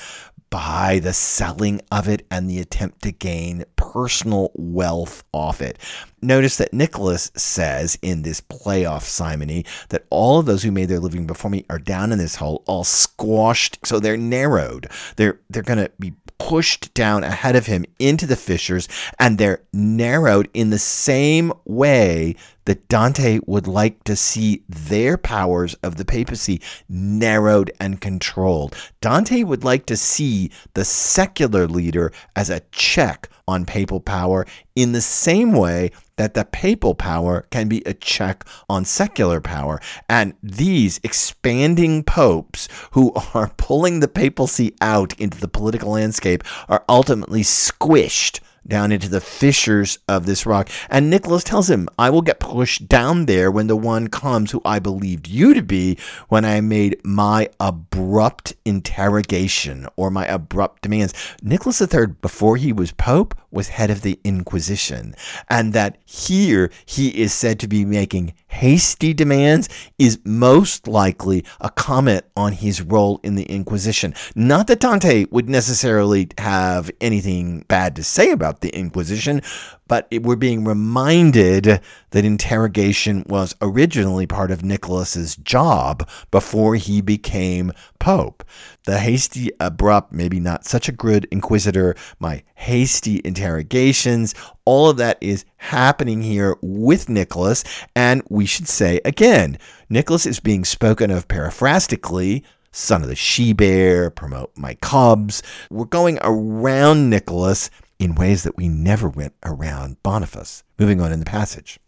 by 0.50 0.98
the 0.98 1.12
selling 1.12 1.80
of 1.90 2.08
it 2.08 2.26
and 2.30 2.48
the 2.48 2.58
attempt 2.58 3.02
to 3.02 3.12
gain 3.12 3.64
personal 3.76 4.50
wealth 4.54 5.24
off 5.32 5.60
it. 5.60 5.78
Notice 6.20 6.56
that 6.56 6.72
Nicholas 6.72 7.30
says 7.36 7.98
in 8.02 8.22
this 8.22 8.40
playoff 8.40 9.02
simony 9.02 9.64
that 9.90 10.04
all 10.10 10.40
of 10.40 10.46
those 10.46 10.62
who 10.62 10.72
made 10.72 10.88
their 10.88 11.00
living 11.00 11.26
before 11.26 11.50
me 11.50 11.64
are 11.70 11.78
down 11.78 12.12
in 12.12 12.18
this 12.18 12.36
hole, 12.36 12.62
all 12.66 12.84
squashed, 12.84 13.78
so 13.86 14.00
they're 14.00 14.16
narrowed. 14.16 14.88
They're 15.16 15.40
they're 15.48 15.62
going 15.62 15.84
to 15.84 15.90
be 15.98 16.14
pushed 16.38 16.94
down 16.94 17.24
ahead 17.24 17.56
of 17.56 17.66
him 17.66 17.84
into 17.98 18.26
the 18.26 18.36
fissures, 18.36 18.88
and 19.18 19.38
they're 19.38 19.62
narrowed 19.72 20.48
in 20.54 20.70
the 20.70 20.78
same 20.78 21.52
way 21.64 22.34
that 22.64 22.88
Dante 22.88 23.40
would 23.46 23.66
like 23.66 24.04
to 24.04 24.14
see 24.14 24.62
their 24.68 25.16
powers 25.16 25.74
of 25.82 25.96
the 25.96 26.04
papacy 26.04 26.60
narrowed 26.88 27.72
and 27.80 28.00
controlled. 28.00 28.76
Dante 29.00 29.42
would 29.42 29.64
like 29.64 29.86
to 29.86 29.96
see 29.96 30.50
the 30.74 30.84
secular 30.84 31.66
leader 31.66 32.12
as 32.36 32.50
a 32.50 32.60
check 32.72 33.28
on 33.48 33.64
papal 33.64 33.98
power 33.98 34.46
in 34.76 34.92
the 34.92 35.00
same 35.00 35.52
way 35.52 35.90
that 36.16 36.34
the 36.34 36.44
papal 36.44 36.94
power 36.94 37.46
can 37.50 37.68
be 37.68 37.82
a 37.86 37.94
check 37.94 38.44
on 38.68 38.84
secular 38.84 39.40
power. 39.40 39.80
And 40.08 40.34
these 40.42 41.00
expanding 41.02 42.04
popes 42.04 42.68
who 42.92 43.12
are 43.34 43.52
pulling 43.56 44.00
the 44.00 44.08
papacy 44.08 44.74
out 44.80 45.18
into 45.18 45.40
the 45.40 45.48
political 45.48 45.92
landscape 45.92 46.44
are 46.68 46.84
ultimately 46.88 47.42
squished 47.42 48.40
down 48.68 48.92
into 48.92 49.08
the 49.08 49.20
fissures 49.20 49.98
of 50.08 50.26
this 50.26 50.46
rock. 50.46 50.68
And 50.90 51.10
Nicholas 51.10 51.44
tells 51.44 51.70
him, 51.70 51.88
I 51.98 52.10
will 52.10 52.22
get 52.22 52.40
pushed 52.40 52.88
down 52.88 53.26
there 53.26 53.50
when 53.50 53.66
the 53.66 53.76
one 53.76 54.08
comes 54.08 54.50
who 54.50 54.62
I 54.64 54.78
believed 54.78 55.28
you 55.28 55.54
to 55.54 55.62
be 55.62 55.98
when 56.28 56.44
I 56.44 56.60
made 56.60 57.00
my 57.04 57.48
abrupt 57.60 58.54
interrogation 58.64 59.86
or 59.96 60.10
my 60.10 60.26
abrupt 60.26 60.82
demands. 60.82 61.14
Nicholas 61.42 61.80
III, 61.80 62.08
before 62.20 62.56
he 62.56 62.72
was 62.72 62.92
Pope, 62.92 63.34
was 63.50 63.68
head 63.68 63.90
of 63.90 64.02
the 64.02 64.18
Inquisition. 64.24 65.14
And 65.48 65.72
that 65.72 65.98
here 66.04 66.70
he 66.84 67.08
is 67.08 67.32
said 67.32 67.58
to 67.60 67.68
be 67.68 67.84
making 67.84 68.34
hasty 68.48 69.14
demands 69.14 69.68
is 69.98 70.18
most 70.24 70.88
likely 70.88 71.44
a 71.60 71.70
comment 71.70 72.24
on 72.36 72.52
his 72.52 72.82
role 72.82 73.20
in 73.22 73.34
the 73.34 73.44
Inquisition. 73.44 74.14
Not 74.34 74.66
that 74.66 74.80
Dante 74.80 75.26
would 75.30 75.48
necessarily 75.48 76.28
have 76.38 76.90
anything 77.00 77.64
bad 77.68 77.96
to 77.96 78.04
say 78.04 78.30
about 78.30 78.57
the 78.60 78.70
Inquisition, 78.70 79.42
but 79.86 80.06
we're 80.12 80.36
being 80.36 80.64
reminded 80.64 81.80
that 82.10 82.24
interrogation 82.24 83.24
was 83.28 83.54
originally 83.60 84.26
part 84.26 84.50
of 84.50 84.64
Nicholas's 84.64 85.36
job 85.36 86.08
before 86.30 86.76
he 86.76 87.00
became 87.00 87.72
pope. 87.98 88.44
The 88.84 88.98
hasty, 88.98 89.50
abrupt, 89.60 90.12
maybe 90.12 90.40
not 90.40 90.64
such 90.64 90.88
a 90.88 90.92
good 90.92 91.26
inquisitor, 91.30 91.94
my 92.18 92.42
hasty 92.54 93.20
interrogations, 93.24 94.34
all 94.64 94.90
of 94.90 94.98
that 94.98 95.18
is 95.20 95.44
happening 95.56 96.22
here 96.22 96.56
with 96.60 97.08
Nicholas. 97.08 97.64
And 97.96 98.22
we 98.28 98.46
should 98.46 98.68
say 98.68 99.00
again, 99.04 99.58
Nicholas 99.88 100.26
is 100.26 100.40
being 100.40 100.64
spoken 100.64 101.10
of 101.10 101.28
paraphrastically 101.28 102.44
son 102.70 103.02
of 103.02 103.08
the 103.08 103.16
she 103.16 103.52
bear, 103.52 104.10
promote 104.10 104.52
my 104.56 104.74
cubs. 104.74 105.42
We're 105.70 105.86
going 105.86 106.18
around 106.22 107.10
Nicholas 107.10 107.70
in 107.98 108.14
ways 108.14 108.42
that 108.44 108.56
we 108.56 108.68
never 108.68 109.08
went 109.08 109.34
around 109.44 110.02
Boniface. 110.02 110.62
Moving 110.78 111.00
on 111.00 111.12
in 111.12 111.18
the 111.18 111.24
passage. 111.24 111.78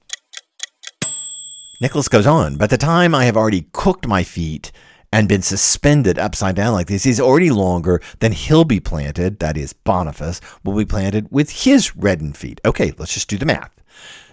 Nicholas 1.81 2.09
goes 2.09 2.27
on, 2.27 2.57
By 2.57 2.67
the 2.67 2.77
time 2.77 3.15
I 3.15 3.25
have 3.25 3.37
already 3.37 3.67
cooked 3.73 4.07
my 4.07 4.23
feet 4.23 4.71
and 5.13 5.29
been 5.29 5.43
suspended 5.43 6.19
upside 6.19 6.55
down 6.55 6.75
like 6.75 6.87
this 6.87 7.07
is 7.07 7.21
already 7.21 7.51
longer 7.51 8.01
than 8.19 8.33
he'll 8.33 8.65
be 8.65 8.81
planted, 8.81 9.39
that 9.39 9.57
is, 9.57 9.73
Boniface, 9.73 10.41
will 10.63 10.77
be 10.77 10.85
planted 10.85 11.29
with 11.31 11.51
his 11.51 11.97
reddened 11.97 12.37
feet. 12.37 12.61
Okay, 12.65 12.93
let's 12.99 13.15
just 13.15 13.29
do 13.29 13.39
the 13.39 13.47
math. 13.47 13.73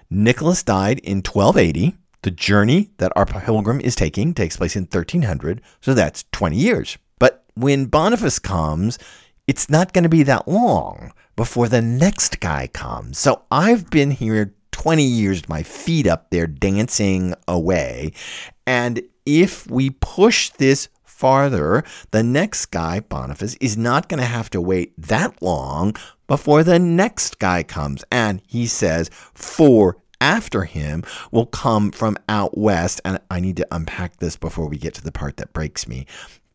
Nicholas 0.09 0.63
died 0.63 0.99
in 0.99 1.17
1280. 1.17 1.95
The 2.23 2.31
journey 2.31 2.89
that 2.97 3.13
our 3.15 3.25
pilgrim 3.25 3.79
is 3.79 3.95
taking 3.95 4.33
takes 4.33 4.57
place 4.57 4.75
in 4.75 4.83
1300, 4.83 5.61
so 5.81 5.93
that's 5.93 6.25
20 6.31 6.57
years. 6.57 6.97
But 7.19 7.45
when 7.55 7.85
Boniface 7.85 8.39
comes, 8.39 8.99
it's 9.47 9.69
not 9.69 9.93
going 9.93 10.03
to 10.03 10.09
be 10.09 10.23
that 10.23 10.47
long 10.47 11.11
before 11.35 11.69
the 11.69 11.81
next 11.81 12.39
guy 12.39 12.67
comes. 12.67 13.17
So 13.17 13.43
I've 13.49 13.89
been 13.89 14.11
here 14.11 14.53
20 14.71 15.03
years, 15.03 15.49
my 15.49 15.63
feet 15.63 16.05
up 16.05 16.29
there 16.29 16.47
dancing 16.47 17.33
away. 17.47 18.13
And 18.65 19.01
if 19.25 19.69
we 19.69 19.89
push 19.89 20.49
this 20.51 20.89
farther, 21.03 21.83
the 22.11 22.21
next 22.21 22.67
guy, 22.67 22.99
Boniface, 22.99 23.55
is 23.55 23.75
not 23.77 24.07
going 24.07 24.19
to 24.19 24.25
have 24.25 24.49
to 24.51 24.61
wait 24.61 24.93
that 25.01 25.41
long 25.41 25.95
before 26.27 26.63
the 26.63 26.77
next 26.77 27.39
guy 27.39 27.63
comes. 27.63 28.03
And 28.11 28.41
he 28.45 28.67
says, 28.67 29.09
for 29.33 29.97
after 30.21 30.63
him 30.63 31.03
will 31.31 31.45
come 31.45 31.91
from 31.91 32.17
out 32.29 32.57
west. 32.57 33.01
And 33.03 33.19
I 33.31 33.39
need 33.39 33.57
to 33.57 33.67
unpack 33.71 34.17
this 34.17 34.35
before 34.35 34.67
we 34.67 34.77
get 34.77 34.93
to 34.95 35.03
the 35.03 35.11
part 35.11 35.37
that 35.37 35.53
breaks 35.53 35.87
me. 35.87 36.05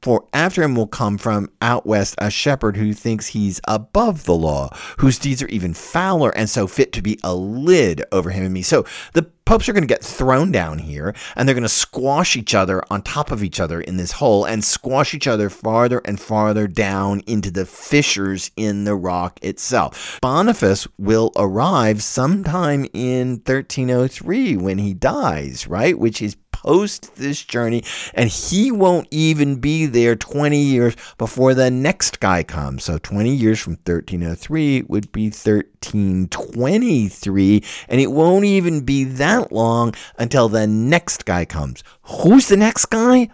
For 0.02 0.26
after 0.32 0.62
him 0.64 0.75
will 0.75 0.88
come 0.88 1.16
from 1.16 1.49
out 1.61 1.87
west 1.87 2.16
a 2.18 2.28
shepherd 2.28 2.76
who 2.76 2.92
thinks 2.92 3.28
he's 3.28 3.61
above 3.68 4.25
the 4.25 4.35
law, 4.35 4.76
whose 4.99 5.18
deeds 5.18 5.42
are 5.42 5.49
even 5.49 5.75
fouler 5.75 6.30
and 6.37 6.50
so 6.50 6.66
fit 6.66 6.92
to 6.94 7.02
be 7.02 7.21
a 7.23 7.32
lid 7.35 8.04
over 8.11 8.30
him 8.30 8.44
and 8.44 8.52
me. 8.52 8.62
So 8.62 8.85
the 9.12 9.30
popes 9.44 9.68
are 9.68 9.73
going 9.73 9.82
to 9.82 9.88
get 9.88 10.04
thrown 10.04 10.50
down 10.50 10.78
here 10.78 11.14
and 11.37 11.47
they're 11.47 11.54
going 11.54 11.62
to 11.62 11.68
squash 11.68 12.37
each 12.37 12.54
other 12.54 12.82
on 12.90 13.02
top 13.02 13.30
of 13.30 13.44
each 13.44 13.61
other 13.61 13.80
in 13.80 13.97
this 13.97 14.12
hole 14.12 14.44
and 14.44 14.64
squash 14.64 15.14
each 15.14 15.28
other 15.28 15.49
farther 15.50 16.00
and 16.04 16.18
farther 16.18 16.66
down 16.66 17.21
into 17.26 17.50
the 17.50 17.66
fissures 17.66 18.50
in 18.56 18.85
the 18.85 18.97
rock 18.97 19.38
itself. 19.42 20.18
Boniface 20.21 20.88
will 20.99 21.30
arrive 21.37 22.02
sometime 22.02 22.87
in 22.92 23.42
1303 23.44 24.56
when 24.56 24.78
he 24.78 24.94
dies, 24.94 25.68
right? 25.68 25.99
Which 25.99 26.23
is 26.23 26.37
post 26.62 27.16
this 27.16 27.42
journey, 27.42 27.83
and 28.14 28.31
he 28.31 28.71
won't 28.71 29.09
even 29.11 29.57
be 29.57 29.85
there 29.87 30.14
20 30.16 30.59
years 30.59 30.95
before 31.19 31.52
the 31.54 31.71
next 31.71 32.21
guy 32.21 32.42
comes. 32.42 32.85
So 32.85 32.99
20 32.99 33.35
years 33.35 33.61
from 33.61 33.73
1303 33.73 34.83
would 34.88 35.11
be 35.12 35.26
1323, 35.26 37.64
and 37.88 38.00
it 38.00 38.12
won't 38.12 38.45
even 38.45 38.85
be 38.85 39.04
that 39.04 39.52
long 39.52 39.95
until 40.19 40.49
the 40.49 40.66
next 40.66 41.25
guy 41.25 41.45
comes. 41.45 41.85
Who's 42.02 42.49
the 42.49 42.57
next 42.57 42.87
guy? 42.87 43.28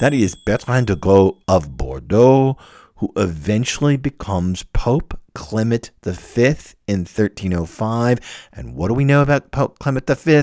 That 0.00 0.12
is 0.12 0.34
Bertrand 0.34 0.88
de 0.88 0.96
Got 0.96 1.36
of 1.46 1.76
Bordeaux, 1.76 2.56
who 2.96 3.12
eventually 3.16 3.96
becomes 3.96 4.64
Pope 4.72 5.16
Clement 5.34 5.92
V 6.02 6.42
in 6.86 7.00
1305. 7.00 8.48
And 8.52 8.74
what 8.74 8.88
do 8.88 8.94
we 8.94 9.04
know 9.04 9.22
about 9.22 9.52
Pope 9.52 9.78
Clement 9.78 10.08
V? 10.08 10.42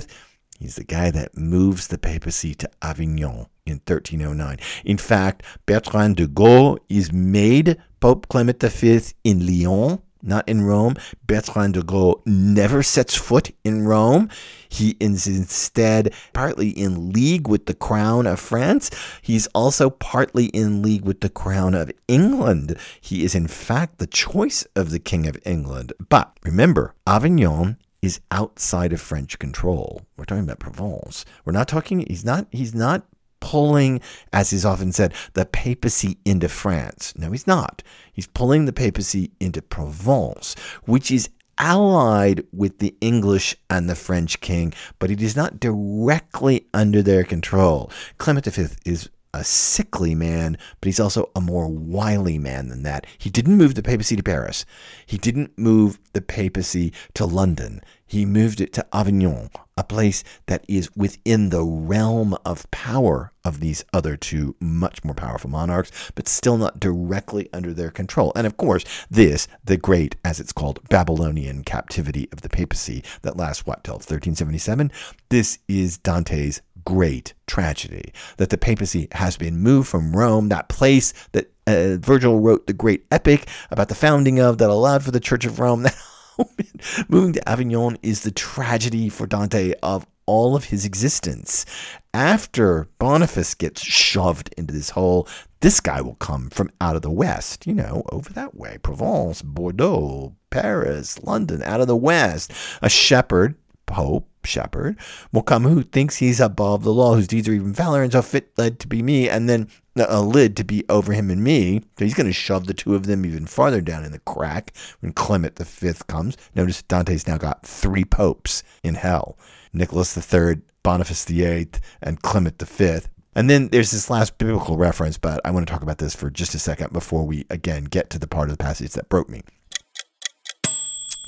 He's 0.61 0.75
the 0.75 0.83
guy 0.83 1.09
that 1.09 1.35
moves 1.35 1.87
the 1.87 1.97
papacy 1.97 2.53
to 2.53 2.69
Avignon 2.83 3.47
in 3.65 3.81
1309. 3.87 4.59
In 4.85 4.99
fact, 4.99 5.41
Bertrand 5.65 6.17
de 6.17 6.27
Got 6.27 6.83
is 6.87 7.11
made 7.11 7.81
Pope 7.99 8.27
Clement 8.29 8.61
V 8.61 9.01
in 9.23 9.47
Lyon 9.47 10.03
not 10.23 10.47
in 10.47 10.61
Rome. 10.61 10.95
Bertrand 11.25 11.73
de 11.73 11.81
Got 11.81 12.21
never 12.27 12.83
sets 12.83 13.15
foot 13.15 13.49
in 13.63 13.87
Rome. 13.87 14.29
He 14.69 14.95
is 14.99 15.25
instead 15.27 16.13
partly 16.33 16.69
in 16.69 17.11
league 17.11 17.47
with 17.47 17.65
the 17.65 17.73
crown 17.73 18.27
of 18.27 18.39
France. 18.39 18.91
He's 19.21 19.47
also 19.47 19.89
partly 19.89 20.45
in 20.45 20.83
league 20.83 21.05
with 21.05 21.21
the 21.21 21.29
crown 21.29 21.73
of 21.73 21.91
England. 22.07 22.77
He 22.99 23.23
is, 23.23 23.35
in 23.35 23.47
fact, 23.47 23.97
the 23.97 24.07
choice 24.07 24.63
of 24.75 24.91
the 24.91 24.99
King 24.99 25.27
of 25.27 25.39
England. 25.43 25.93
But 26.09 26.37
remember, 26.43 26.93
Avignon 27.07 27.77
is 28.01 28.19
outside 28.31 28.93
of 28.93 29.01
French 29.01 29.37
control. 29.39 30.01
We're 30.17 30.25
talking 30.25 30.43
about 30.43 30.59
Provence. 30.59 31.25
We're 31.45 31.53
not 31.53 31.67
talking, 31.67 32.05
he's 32.07 32.25
not, 32.25 32.47
he's 32.51 32.73
not 32.73 33.05
pulling, 33.39 34.01
as 34.33 34.53
is 34.53 34.65
often 34.65 34.91
said, 34.91 35.13
the 35.33 35.45
papacy 35.45 36.17
into 36.25 36.47
France. 36.47 37.13
No, 37.17 37.31
he's 37.31 37.47
not. 37.47 37.83
He's 38.13 38.27
pulling 38.27 38.65
the 38.65 38.73
papacy 38.73 39.31
into 39.39 39.61
Provence, 39.61 40.55
which 40.85 41.11
is 41.11 41.29
allied 41.57 42.43
with 42.51 42.79
the 42.79 42.95
English 43.01 43.55
and 43.69 43.89
the 43.89 43.95
French 43.95 44.39
king, 44.39 44.73
but 44.97 45.11
it 45.11 45.21
is 45.21 45.35
not 45.35 45.59
directly 45.59 46.65
under 46.73 47.03
their 47.03 47.23
control. 47.23 47.91
Clement 48.17 48.45
V 48.45 48.67
is 48.85 49.09
a 49.33 49.43
sickly 49.43 50.15
man, 50.15 50.57
but 50.79 50.87
he's 50.87 50.99
also 50.99 51.29
a 51.35 51.41
more 51.41 51.67
wily 51.67 52.37
man 52.37 52.67
than 52.69 52.83
that. 52.83 53.05
He 53.17 53.29
didn't 53.29 53.57
move 53.57 53.75
the 53.75 53.83
papacy 53.83 54.15
to 54.15 54.23
Paris. 54.23 54.65
He 55.05 55.17
didn't 55.17 55.57
move 55.57 55.99
the 56.13 56.21
papacy 56.21 56.93
to 57.13 57.25
London. 57.25 57.81
He 58.05 58.25
moved 58.25 58.59
it 58.59 58.73
to 58.73 58.85
Avignon, 58.93 59.49
a 59.77 59.85
place 59.85 60.25
that 60.47 60.65
is 60.67 60.93
within 60.97 61.47
the 61.47 61.63
realm 61.63 62.35
of 62.45 62.69
power 62.71 63.31
of 63.45 63.61
these 63.61 63.85
other 63.93 64.17
two 64.17 64.53
much 64.59 65.03
more 65.05 65.13
powerful 65.13 65.49
monarchs, 65.49 66.11
but 66.13 66.27
still 66.27 66.57
not 66.57 66.77
directly 66.77 67.47
under 67.53 67.73
their 67.73 67.89
control. 67.89 68.33
And 68.35 68.45
of 68.45 68.57
course, 68.57 68.83
this, 69.09 69.47
the 69.63 69.77
great, 69.77 70.17
as 70.25 70.41
it's 70.41 70.51
called, 70.51 70.81
Babylonian 70.89 71.63
captivity 71.63 72.27
of 72.33 72.41
the 72.41 72.49
papacy 72.49 73.01
that 73.21 73.37
lasts, 73.37 73.65
what, 73.65 73.83
till 73.85 73.95
1377? 73.95 74.91
This 75.29 75.59
is 75.69 75.97
Dante's 75.97 76.61
great 76.85 77.33
tragedy 77.47 78.13
that 78.37 78.49
the 78.49 78.57
papacy 78.57 79.07
has 79.11 79.37
been 79.37 79.59
moved 79.59 79.87
from 79.87 80.15
Rome, 80.15 80.49
that 80.49 80.69
place 80.69 81.13
that 81.31 81.51
uh, 81.67 81.97
Virgil 81.97 82.39
wrote 82.39 82.67
the 82.67 82.73
great 82.73 83.05
epic 83.11 83.47
about 83.69 83.89
the 83.89 83.95
founding 83.95 84.39
of 84.39 84.57
that 84.57 84.69
allowed 84.69 85.03
for 85.03 85.11
the 85.11 85.19
Church 85.19 85.45
of 85.45 85.59
Rome. 85.59 85.85
Moving 87.09 87.33
to 87.33 87.49
Avignon 87.49 87.97
is 88.01 88.21
the 88.21 88.31
tragedy 88.31 89.09
for 89.09 89.27
Dante 89.27 89.73
of 89.83 90.07
all 90.25 90.55
of 90.55 90.65
his 90.65 90.85
existence. 90.85 91.65
After 92.13 92.87
Boniface 92.99 93.53
gets 93.53 93.81
shoved 93.81 94.53
into 94.57 94.73
this 94.73 94.91
hole, 94.91 95.27
this 95.61 95.79
guy 95.79 96.01
will 96.01 96.15
come 96.15 96.49
from 96.49 96.71
out 96.79 96.95
of 96.95 97.01
the 97.01 97.11
west, 97.11 97.67
you 97.67 97.73
know, 97.73 98.03
over 98.11 98.31
that 98.33 98.55
way 98.55 98.77
Provence, 98.81 99.41
Bordeaux, 99.41 100.35
Paris, 100.49 101.21
London, 101.23 101.61
out 101.63 101.81
of 101.81 101.87
the 101.87 101.95
west. 101.95 102.51
A 102.81 102.89
shepherd, 102.89 103.55
pope, 103.85 104.27
shepherd, 104.45 104.97
will 105.31 105.41
come 105.41 105.63
who 105.63 105.83
thinks 105.83 106.17
he's 106.17 106.39
above 106.39 106.83
the 106.83 106.93
law, 106.93 107.15
whose 107.15 107.27
deeds 107.27 107.47
are 107.47 107.53
even 107.53 107.73
valor, 107.73 108.03
and 108.03 108.11
so 108.11 108.21
fit 108.21 108.51
led 108.57 108.79
to 108.79 108.87
be 108.87 109.01
me, 109.01 109.29
and 109.29 109.49
then 109.49 109.67
a 109.95 110.21
lid 110.21 110.55
to 110.57 110.63
be 110.63 110.85
over 110.89 111.13
him 111.13 111.29
and 111.29 111.43
me. 111.43 111.81
So 111.97 112.05
he's 112.05 112.13
going 112.13 112.27
to 112.27 112.33
shove 112.33 112.67
the 112.67 112.73
two 112.73 112.95
of 112.95 113.05
them 113.05 113.25
even 113.25 113.45
farther 113.45 113.81
down 113.81 114.03
in 114.03 114.11
the 114.11 114.19
crack 114.19 114.73
when 115.01 115.13
Clement 115.13 115.55
the 115.55 115.65
Fifth 115.65 116.07
comes. 116.07 116.37
Notice 116.55 116.81
Dante's 116.83 117.27
now 117.27 117.37
got 117.37 117.65
three 117.65 118.05
popes 118.05 118.63
in 118.83 118.95
hell: 118.95 119.37
Nicholas 119.73 120.13
the 120.13 120.21
Third, 120.21 120.61
Boniface 120.83 121.25
the 121.25 121.43
Eighth, 121.43 121.81
and 122.01 122.21
Clement 122.21 122.59
the 122.59 122.65
Fifth. 122.65 123.09
And 123.33 123.49
then 123.49 123.69
there's 123.69 123.91
this 123.91 124.09
last 124.09 124.37
biblical 124.37 124.75
reference, 124.75 125.17
but 125.17 125.39
I 125.45 125.51
want 125.51 125.65
to 125.65 125.71
talk 125.71 125.83
about 125.83 125.99
this 125.99 126.13
for 126.13 126.29
just 126.29 126.53
a 126.53 126.59
second 126.59 126.91
before 126.91 127.25
we 127.25 127.45
again 127.49 127.85
get 127.85 128.09
to 128.09 128.19
the 128.19 128.27
part 128.27 128.49
of 128.49 128.57
the 128.57 128.63
passage 128.63 128.91
that 128.93 129.09
broke 129.09 129.29
me. 129.29 129.41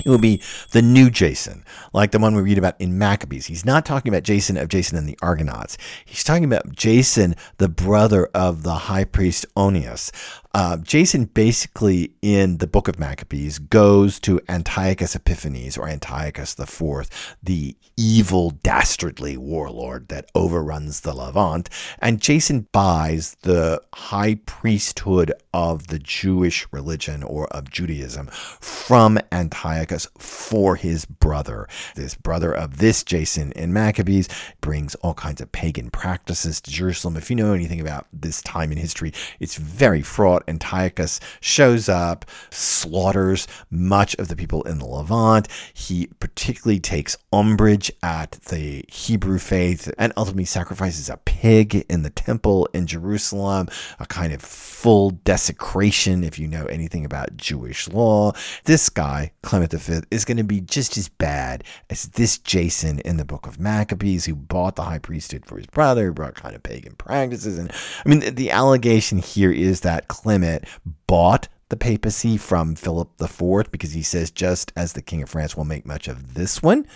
It 0.04 0.08
will 0.08 0.18
be 0.18 0.42
the 0.72 0.82
new 0.82 1.08
Jason, 1.08 1.64
like 1.92 2.10
the 2.10 2.18
one 2.18 2.34
we 2.34 2.42
read 2.42 2.58
about 2.58 2.80
in 2.80 2.98
Maccabees. 2.98 3.46
He's 3.46 3.64
not 3.64 3.86
talking 3.86 4.12
about 4.12 4.24
Jason 4.24 4.56
of 4.56 4.68
Jason 4.68 4.98
and 4.98 5.08
the 5.08 5.18
Argonauts. 5.22 5.78
He's 6.04 6.24
talking 6.24 6.44
about 6.44 6.72
Jason, 6.72 7.36
the 7.58 7.68
brother 7.68 8.26
of 8.34 8.64
the 8.64 8.74
high 8.74 9.04
priest 9.04 9.46
Onias. 9.56 10.10
Uh, 10.54 10.76
Jason 10.76 11.24
basically 11.24 12.12
in 12.22 12.58
the 12.58 12.66
book 12.68 12.86
of 12.86 12.98
Maccabees 12.98 13.58
goes 13.58 14.20
to 14.20 14.40
Antiochus 14.48 15.16
Epiphanes 15.16 15.76
or 15.76 15.88
Antiochus 15.88 16.56
IV, 16.58 17.08
the 17.42 17.76
evil, 17.96 18.50
dastardly 18.62 19.36
warlord 19.36 20.08
that 20.08 20.30
overruns 20.34 21.00
the 21.00 21.12
Levant. 21.12 21.68
And 21.98 22.20
Jason 22.20 22.68
buys 22.70 23.36
the 23.42 23.82
high 23.94 24.36
priesthood 24.46 25.32
of 25.52 25.88
the 25.88 25.98
Jewish 25.98 26.68
religion 26.70 27.24
or 27.24 27.48
of 27.48 27.68
Judaism 27.68 28.28
from 28.28 29.18
Antiochus 29.32 29.83
for 30.18 30.76
his 30.76 31.04
brother. 31.04 31.68
This 31.94 32.14
brother 32.14 32.52
of 32.52 32.78
this 32.78 33.04
Jason 33.04 33.52
in 33.52 33.72
Maccabees 33.72 34.28
brings 34.60 34.94
all 34.96 35.14
kinds 35.14 35.40
of 35.40 35.52
pagan 35.52 35.90
practices 35.90 36.60
to 36.62 36.70
Jerusalem. 36.70 37.16
If 37.16 37.30
you 37.30 37.36
know 37.36 37.52
anything 37.52 37.80
about 37.80 38.06
this 38.12 38.42
time 38.42 38.72
in 38.72 38.78
history, 38.78 39.12
it's 39.40 39.56
very 39.56 40.02
fraught 40.02 40.44
Antiochus 40.48 41.20
shows 41.40 41.88
up, 41.88 42.24
slaughters 42.50 43.46
much 43.70 44.14
of 44.16 44.28
the 44.28 44.36
people 44.36 44.62
in 44.62 44.78
the 44.78 44.86
Levant. 44.86 45.48
He 45.72 46.08
particularly 46.20 46.80
takes 46.80 47.16
umbrage 47.32 47.90
at 48.02 48.32
the 48.48 48.84
Hebrew 48.88 49.38
faith 49.38 49.92
and 49.98 50.12
ultimately 50.16 50.44
sacrifices 50.44 51.08
a 51.08 51.16
pig 51.18 51.84
in 51.88 52.02
the 52.02 52.10
temple 52.10 52.68
in 52.72 52.86
Jerusalem, 52.86 53.68
a 53.98 54.06
kind 54.06 54.32
of 54.32 54.40
full 54.42 55.10
desecration 55.10 56.24
if 56.24 56.38
you 56.38 56.46
know 56.46 56.66
anything 56.66 57.04
about 57.04 57.36
Jewish 57.36 57.88
law. 57.88 58.32
This 58.64 58.88
guy, 58.88 59.32
Clement 59.42 59.73
V, 59.78 60.00
is 60.10 60.24
going 60.24 60.36
to 60.36 60.44
be 60.44 60.60
just 60.60 60.96
as 60.96 61.08
bad 61.08 61.64
as 61.90 62.04
this 62.08 62.38
Jason 62.38 63.00
in 63.00 63.16
the 63.16 63.24
book 63.24 63.46
of 63.46 63.58
Maccabees 63.58 64.24
who 64.24 64.34
bought 64.34 64.76
the 64.76 64.82
high 64.82 64.98
priesthood 64.98 65.46
for 65.46 65.56
his 65.56 65.66
brother, 65.66 66.12
brought 66.12 66.34
kind 66.34 66.54
of 66.54 66.62
pagan 66.62 66.94
practices. 66.94 67.58
And 67.58 67.70
I 68.04 68.08
mean, 68.08 68.34
the 68.34 68.50
allegation 68.50 69.18
here 69.18 69.52
is 69.52 69.80
that 69.80 70.08
Clement 70.08 70.64
bought 71.06 71.48
the 71.74 71.78
papacy 71.78 72.36
from 72.36 72.76
Philip 72.76 73.10
IV 73.20 73.72
because 73.72 73.94
he 73.94 74.02
says, 74.02 74.30
just 74.30 74.72
as 74.76 74.92
the 74.92 75.02
King 75.02 75.24
of 75.24 75.30
France 75.30 75.56
will 75.56 75.64
make 75.64 75.84
much 75.84 76.06
of 76.06 76.34
this 76.34 76.62
one. 76.62 76.86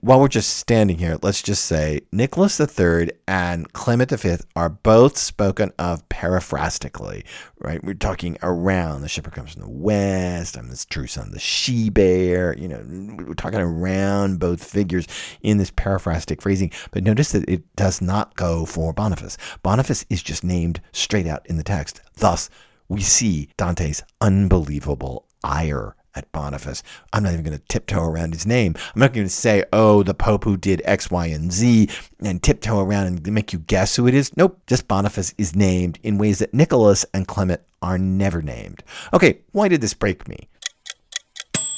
While 0.00 0.20
we're 0.20 0.28
just 0.28 0.56
standing 0.56 0.96
here, 0.96 1.18
let's 1.22 1.42
just 1.42 1.66
say 1.66 2.00
Nicholas 2.12 2.58
III 2.58 3.10
and 3.28 3.70
Clement 3.74 4.10
V 4.10 4.36
are 4.56 4.70
both 4.70 5.18
spoken 5.18 5.70
of 5.78 6.08
paraphrastically, 6.08 7.26
right? 7.58 7.84
We're 7.84 7.92
talking 7.92 8.38
around. 8.42 9.02
The 9.02 9.08
shepherd 9.10 9.34
comes 9.34 9.52
from 9.52 9.62
the 9.62 9.68
west. 9.68 10.56
I'm 10.56 10.68
this 10.68 10.86
true 10.86 11.06
son, 11.06 11.26
of 11.26 11.32
the 11.34 11.38
she 11.38 11.90
bear. 11.90 12.56
You 12.56 12.68
know, 12.68 12.82
we're 13.26 13.34
talking 13.34 13.60
around 13.60 14.40
both 14.40 14.64
figures 14.64 15.06
in 15.42 15.58
this 15.58 15.70
paraphrastic 15.70 16.40
phrasing. 16.40 16.72
But 16.90 17.04
notice 17.04 17.32
that 17.32 17.46
it 17.50 17.76
does 17.76 18.00
not 18.00 18.34
go 18.36 18.64
for 18.64 18.94
Boniface. 18.94 19.36
Boniface 19.62 20.06
is 20.08 20.22
just 20.22 20.42
named 20.42 20.80
straight 20.92 21.26
out 21.26 21.46
in 21.46 21.58
the 21.58 21.62
text. 21.62 22.00
Thus, 22.16 22.48
we 22.92 23.00
see 23.00 23.48
Dante's 23.56 24.02
unbelievable 24.20 25.24
ire 25.42 25.96
at 26.14 26.30
Boniface. 26.30 26.82
I'm 27.14 27.22
not 27.22 27.32
even 27.32 27.44
going 27.44 27.56
to 27.56 27.64
tiptoe 27.68 28.04
around 28.04 28.34
his 28.34 28.44
name. 28.44 28.74
I'm 28.94 29.00
not 29.00 29.14
going 29.14 29.26
to 29.26 29.32
say, 29.32 29.64
oh, 29.72 30.02
the 30.02 30.12
Pope 30.12 30.44
who 30.44 30.58
did 30.58 30.82
X, 30.84 31.10
Y, 31.10 31.26
and 31.28 31.50
Z 31.50 31.88
and 32.20 32.42
tiptoe 32.42 32.80
around 32.80 33.06
and 33.06 33.32
make 33.32 33.54
you 33.54 33.60
guess 33.60 33.96
who 33.96 34.06
it 34.06 34.14
is. 34.14 34.36
Nope, 34.36 34.60
just 34.66 34.88
Boniface 34.88 35.34
is 35.38 35.56
named 35.56 35.98
in 36.02 36.18
ways 36.18 36.40
that 36.40 36.52
Nicholas 36.52 37.06
and 37.14 37.26
Clement 37.26 37.62
are 37.80 37.96
never 37.96 38.42
named. 38.42 38.82
Okay, 39.14 39.38
why 39.52 39.68
did 39.68 39.80
this 39.80 39.94
break 39.94 40.28
me? 40.28 40.48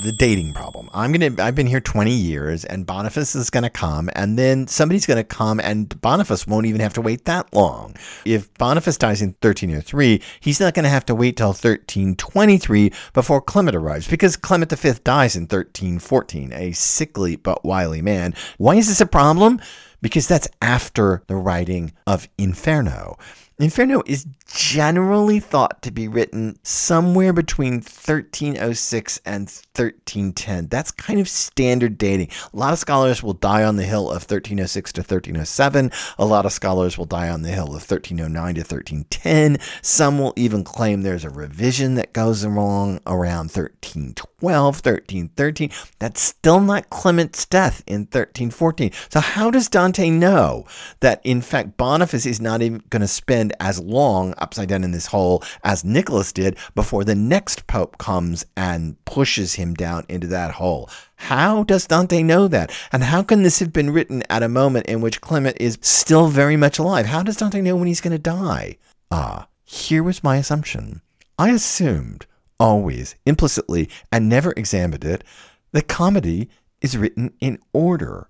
The 0.01 0.13
dating 0.13 0.53
problem. 0.53 0.91
I'm 0.93 1.13
gonna. 1.13 1.31
I've 1.43 1.55
been 1.55 1.67
here 1.67 1.81
20 1.81 2.11
years, 2.11 2.65
and 2.65 2.87
Boniface 2.87 3.35
is 3.35 3.51
gonna 3.51 3.71
come, 3.71 4.11
and 4.15 4.39
then 4.39 4.67
somebody's 4.67 5.07
gonna 5.07 5.25
come, 5.25 5.61
and 5.61 6.01
Boniface 6.01 6.47
won't 6.47 6.67
even 6.67 6.81
have 6.81 6.95
to 6.95 7.01
wait 7.01 7.25
that 7.25 7.53
long. 7.55 7.95
If 8.25 8.53
Boniface 8.55 8.99
dies 8.99 9.23
in 9.23 9.31
1303, 9.41 10.21
he's 10.41 10.61
not 10.61 10.75
gonna 10.75 10.89
have 10.89 11.07
to 11.07 11.15
wait 11.15 11.37
till 11.37 11.49
1323 11.49 12.93
before 13.13 13.41
Clement 13.41 13.77
arrives, 13.77 14.09
because 14.09 14.37
Clement 14.37 14.73
V 14.73 14.93
dies 15.05 15.37
in 15.37 15.43
1314, 15.43 16.53
a 16.53 16.73
sickly 16.73 17.37
but 17.37 17.65
wily 17.65 18.03
man. 18.03 18.35
Why 18.59 18.77
is 18.77 18.89
this 18.89 19.01
a 19.01 19.07
problem? 19.07 19.61
Because 20.03 20.29
that's 20.29 20.49
after 20.61 21.23
the 21.29 21.37
writing 21.37 21.93
of 22.07 22.29
Inferno. 22.37 23.17
Inferno 23.61 24.03
is 24.05 24.27
generally 24.53 25.39
thought 25.39 25.81
to 25.83 25.93
be 25.93 26.09
written 26.09 26.59
somewhere 26.65 27.33
between 27.33 27.75
1306 27.75 29.21
and 29.25 29.43
1310. 29.43 30.67
That's 30.67 30.91
kind 30.91 31.21
of 31.21 31.29
standard 31.29 31.97
dating. 31.97 32.31
A 32.53 32.57
lot 32.57 32.73
of 32.73 32.81
scholars 32.81 33.23
will 33.23 33.35
die 33.35 33.63
on 33.63 33.77
the 33.77 33.85
hill 33.85 34.09
of 34.09 34.23
1306 34.23 34.93
to 34.95 35.01
1307. 35.03 35.93
A 36.19 36.25
lot 36.25 36.47
of 36.47 36.53
scholars 36.53 36.99
will 36.99 37.05
die 37.05 37.29
on 37.29 37.43
the 37.43 37.51
hill 37.51 37.69
of 37.69 37.89
1309 37.89 38.55
to 38.57 38.61
1310. 38.63 39.59
Some 39.83 40.19
will 40.19 40.33
even 40.35 40.65
claim 40.65 41.03
there's 41.03 41.25
a 41.25 41.31
revision 41.31 41.95
that 41.95 42.13
goes 42.13 42.45
wrong 42.45 43.01
around 43.07 43.51
1312, 43.53 44.75
1313. 44.75 45.71
That's 46.01 46.21
still 46.21 46.61
not 46.61 46.91
Clement's 46.91 47.47
death 47.47 47.85
in 47.87 48.01
1314. 48.01 48.91
So, 49.11 49.21
how 49.21 49.51
does 49.51 49.69
Dante 49.69 50.11
know 50.11 50.65
that, 51.01 51.21
in 51.25 51.41
fact, 51.41 51.77
Boniface 51.77 52.27
is 52.27 52.41
not 52.41 52.61
even 52.61 52.83
going 52.91 53.01
to 53.01 53.09
spend 53.09 53.44
as 53.61 53.81
long 53.81 54.35
upside 54.39 54.69
down 54.69 54.85
in 54.85 54.93
this 54.93 55.07
hole 55.07 55.43
as 55.63 55.85
Nicholas 55.85 56.33
did 56.33 56.57
before 56.75 57.05
the 57.05 57.15
next 57.15 57.67
pope 57.67 57.99
comes 57.99 58.47
and 58.57 59.03
pushes 59.05 59.55
him 59.55 59.75
down 59.75 60.05
into 60.09 60.27
that 60.29 60.53
hole? 60.53 60.89
How 61.17 61.65
does 61.65 61.87
Dante 61.87 62.23
know 62.23 62.49
that? 62.49 62.73
And 62.93 63.05
how 63.05 63.23
can 63.23 63.43
this 63.43 63.59
have 63.59 63.73
been 63.73 63.91
written 63.91 64.23
at 64.29 64.43
a 64.43 64.49
moment 64.49 64.87
in 64.87 65.01
which 65.01 65.21
Clement 65.21 65.57
is 65.61 65.79
still 65.81 66.29
very 66.29 66.57
much 66.57 66.79
alive? 66.79 67.07
How 67.07 67.23
does 67.23 67.37
Dante 67.37 67.61
know 67.61 67.77
when 67.77 67.89
he's 67.89 68.01
going 68.01 68.13
to 68.13 68.19
die? 68.19 68.79
Ah, 69.11 69.49
here 69.63 70.03
was 70.03 70.25
my 70.25 70.37
assumption. 70.37 71.01
I 71.39 71.51
assumed, 71.51 72.27
always, 72.61 73.17
implicitly, 73.27 73.89
and 74.13 74.29
never 74.29 74.53
examined 74.53 75.05
it, 75.05 75.25
that 75.73 75.89
comedy 75.89 76.49
is 76.81 76.97
written 76.97 77.33
in 77.41 77.59
order. 77.73 78.29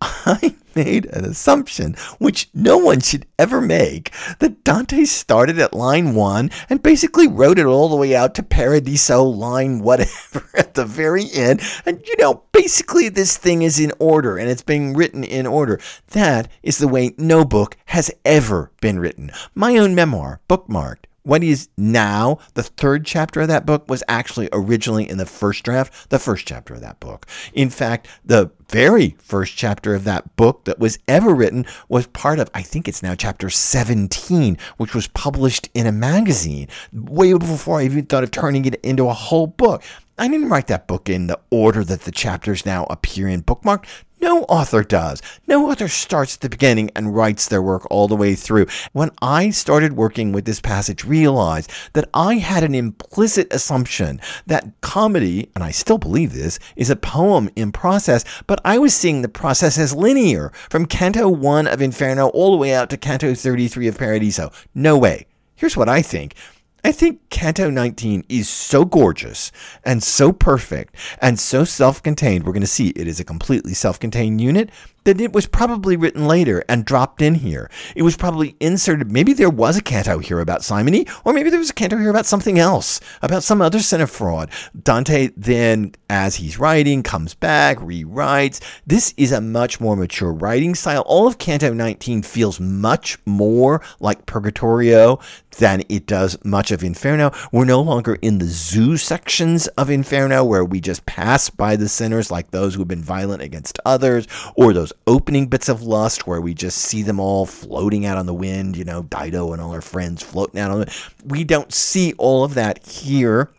I 0.00 0.56
made 0.74 1.06
an 1.06 1.24
assumption, 1.24 1.94
which 2.18 2.48
no 2.54 2.78
one 2.78 3.00
should 3.00 3.26
ever 3.38 3.60
make, 3.60 4.12
that 4.38 4.64
Dante 4.64 5.04
started 5.04 5.58
at 5.58 5.74
line 5.74 6.14
one 6.14 6.50
and 6.68 6.82
basically 6.82 7.28
wrote 7.28 7.58
it 7.58 7.66
all 7.66 7.88
the 7.88 7.96
way 7.96 8.14
out 8.14 8.34
to 8.36 8.42
Paradiso 8.42 9.22
line 9.22 9.80
whatever 9.80 10.48
at 10.56 10.74
the 10.74 10.84
very 10.84 11.26
end. 11.32 11.60
And, 11.84 12.02
you 12.06 12.14
know, 12.18 12.44
basically 12.52 13.08
this 13.08 13.36
thing 13.36 13.62
is 13.62 13.78
in 13.78 13.92
order 13.98 14.38
and 14.38 14.48
it's 14.48 14.62
being 14.62 14.94
written 14.94 15.24
in 15.24 15.46
order. 15.46 15.80
That 16.08 16.50
is 16.62 16.78
the 16.78 16.88
way 16.88 17.14
no 17.18 17.44
book 17.44 17.76
has 17.86 18.10
ever 18.24 18.70
been 18.80 18.98
written. 18.98 19.30
My 19.54 19.76
own 19.76 19.94
memoir, 19.94 20.40
bookmarked, 20.48 21.04
what 21.22 21.44
is 21.44 21.68
now 21.76 22.38
the 22.54 22.62
third 22.62 23.04
chapter 23.04 23.42
of 23.42 23.48
that 23.48 23.66
book 23.66 23.88
was 23.88 24.02
actually 24.08 24.48
originally 24.52 25.08
in 25.08 25.18
the 25.18 25.26
first 25.26 25.62
draft, 25.64 26.08
the 26.10 26.18
first 26.18 26.46
chapter 26.46 26.74
of 26.74 26.80
that 26.80 26.98
book. 26.98 27.26
In 27.52 27.68
fact, 27.68 28.08
the 28.24 28.50
very 28.70 29.16
first 29.18 29.56
chapter 29.56 29.94
of 29.94 30.04
that 30.04 30.36
book 30.36 30.64
that 30.64 30.78
was 30.78 30.98
ever 31.08 31.34
written 31.34 31.66
was 31.88 32.06
part 32.06 32.38
of, 32.38 32.48
I 32.54 32.62
think 32.62 32.86
it's 32.86 33.02
now 33.02 33.14
chapter 33.14 33.50
17, 33.50 34.56
which 34.76 34.94
was 34.94 35.08
published 35.08 35.68
in 35.74 35.86
a 35.86 35.92
magazine 35.92 36.68
way 36.92 37.32
before 37.32 37.80
I 37.80 37.84
even 37.84 38.06
thought 38.06 38.22
of 38.22 38.30
turning 38.30 38.64
it 38.64 38.76
into 38.76 39.08
a 39.08 39.12
whole 39.12 39.48
book. 39.48 39.82
I 40.18 40.28
didn't 40.28 40.50
write 40.50 40.68
that 40.68 40.86
book 40.86 41.08
in 41.08 41.26
the 41.26 41.40
order 41.50 41.82
that 41.82 42.02
the 42.02 42.12
chapters 42.12 42.66
now 42.66 42.86
appear 42.90 43.26
in 43.26 43.40
bookmark. 43.40 43.86
No 44.20 44.42
author 44.44 44.82
does. 44.82 45.22
No 45.46 45.70
author 45.70 45.88
starts 45.88 46.34
at 46.34 46.40
the 46.42 46.50
beginning 46.50 46.90
and 46.94 47.14
writes 47.16 47.48
their 47.48 47.62
work 47.62 47.86
all 47.90 48.06
the 48.06 48.16
way 48.16 48.34
through. 48.34 48.66
When 48.92 49.10
I 49.22 49.48
started 49.48 49.94
working 49.94 50.32
with 50.32 50.44
this 50.44 50.60
passage, 50.60 51.04
realized 51.04 51.70
that 51.94 52.10
I 52.12 52.34
had 52.34 52.62
an 52.62 52.74
implicit 52.74 53.50
assumption 53.50 54.20
that 54.46 54.78
comedy, 54.82 55.50
and 55.54 55.64
I 55.64 55.70
still 55.70 55.96
believe 55.96 56.34
this, 56.34 56.58
is 56.76 56.90
a 56.90 56.96
poem 56.96 57.48
in 57.56 57.72
process, 57.72 58.26
but 58.46 58.59
I 58.64 58.78
was 58.78 58.94
seeing 58.94 59.22
the 59.22 59.28
process 59.28 59.78
as 59.78 59.94
linear 59.94 60.52
from 60.68 60.86
Canto 60.86 61.28
1 61.28 61.66
of 61.66 61.82
Inferno 61.82 62.28
all 62.28 62.50
the 62.52 62.56
way 62.56 62.74
out 62.74 62.90
to 62.90 62.96
Canto 62.96 63.34
33 63.34 63.88
of 63.88 63.98
Paradiso. 63.98 64.50
No 64.74 64.96
way. 64.98 65.26
Here's 65.54 65.76
what 65.76 65.88
I 65.88 66.02
think. 66.02 66.34
I 66.82 66.92
think 66.92 67.28
Canto 67.28 67.68
19 67.68 68.24
is 68.28 68.48
so 68.48 68.84
gorgeous 68.84 69.52
and 69.84 70.02
so 70.02 70.32
perfect 70.32 70.94
and 71.20 71.38
so 71.38 71.64
self 71.64 72.02
contained. 72.02 72.44
We're 72.44 72.52
going 72.52 72.62
to 72.62 72.66
see 72.66 72.88
it 72.88 73.06
is 73.06 73.20
a 73.20 73.24
completely 73.24 73.74
self 73.74 74.00
contained 74.00 74.40
unit 74.40 74.70
that 75.04 75.20
it 75.20 75.32
was 75.32 75.46
probably 75.46 75.96
written 75.96 76.26
later 76.26 76.64
and 76.68 76.84
dropped 76.84 77.22
in 77.22 77.36
here. 77.36 77.70
It 77.96 78.02
was 78.02 78.16
probably 78.16 78.56
inserted. 78.60 79.10
Maybe 79.10 79.32
there 79.32 79.50
was 79.50 79.76
a 79.76 79.82
canto 79.82 80.18
here 80.18 80.40
about 80.40 80.64
simony, 80.64 81.06
or 81.24 81.32
maybe 81.32 81.50
there 81.50 81.58
was 81.58 81.70
a 81.70 81.74
canto 81.74 81.96
here 81.96 82.10
about 82.10 82.26
something 82.26 82.58
else, 82.58 83.00
about 83.22 83.42
some 83.42 83.62
other 83.62 83.80
sin 83.80 84.00
of 84.00 84.10
fraud. 84.10 84.50
Dante 84.82 85.30
then, 85.36 85.94
as 86.08 86.36
he's 86.36 86.58
writing, 86.58 87.02
comes 87.02 87.34
back, 87.34 87.78
rewrites. 87.78 88.60
This 88.86 89.14
is 89.16 89.32
a 89.32 89.40
much 89.40 89.80
more 89.80 89.96
mature 89.96 90.32
writing 90.32 90.74
style. 90.74 91.02
All 91.06 91.26
of 91.26 91.38
Canto 91.38 91.72
19 91.72 92.22
feels 92.22 92.60
much 92.60 93.18
more 93.24 93.82
like 94.00 94.26
Purgatorio 94.26 95.20
than 95.58 95.82
it 95.88 96.06
does 96.06 96.38
much 96.44 96.70
of 96.70 96.84
Inferno. 96.84 97.32
We're 97.52 97.64
no 97.64 97.80
longer 97.80 98.16
in 98.22 98.38
the 98.38 98.46
zoo 98.46 98.96
sections 98.96 99.66
of 99.68 99.90
Inferno 99.90 100.44
where 100.44 100.64
we 100.64 100.80
just 100.80 101.06
pass 101.06 101.50
by 101.50 101.76
the 101.76 101.88
sinners 101.88 102.30
like 102.30 102.50
those 102.50 102.74
who 102.74 102.80
have 102.80 102.88
been 102.88 103.02
violent 103.02 103.42
against 103.42 103.78
others 103.84 104.26
or 104.54 104.72
those 104.72 104.89
opening 105.06 105.46
bits 105.46 105.68
of 105.68 105.82
lust 105.82 106.26
where 106.26 106.40
we 106.40 106.54
just 106.54 106.78
see 106.78 107.02
them 107.02 107.20
all 107.20 107.46
floating 107.46 108.06
out 108.06 108.18
on 108.18 108.26
the 108.26 108.34
wind, 108.34 108.76
you 108.76 108.84
know, 108.84 109.02
Dido 109.02 109.52
and 109.52 109.60
all 109.60 109.72
her 109.72 109.80
friends 109.80 110.22
floating 110.22 110.60
out 110.60 110.70
on 110.70 110.80
the 110.80 111.10
we 111.24 111.44
don't 111.44 111.72
see 111.72 112.14
all 112.18 112.44
of 112.44 112.54
that 112.54 112.86
here. 112.86 113.50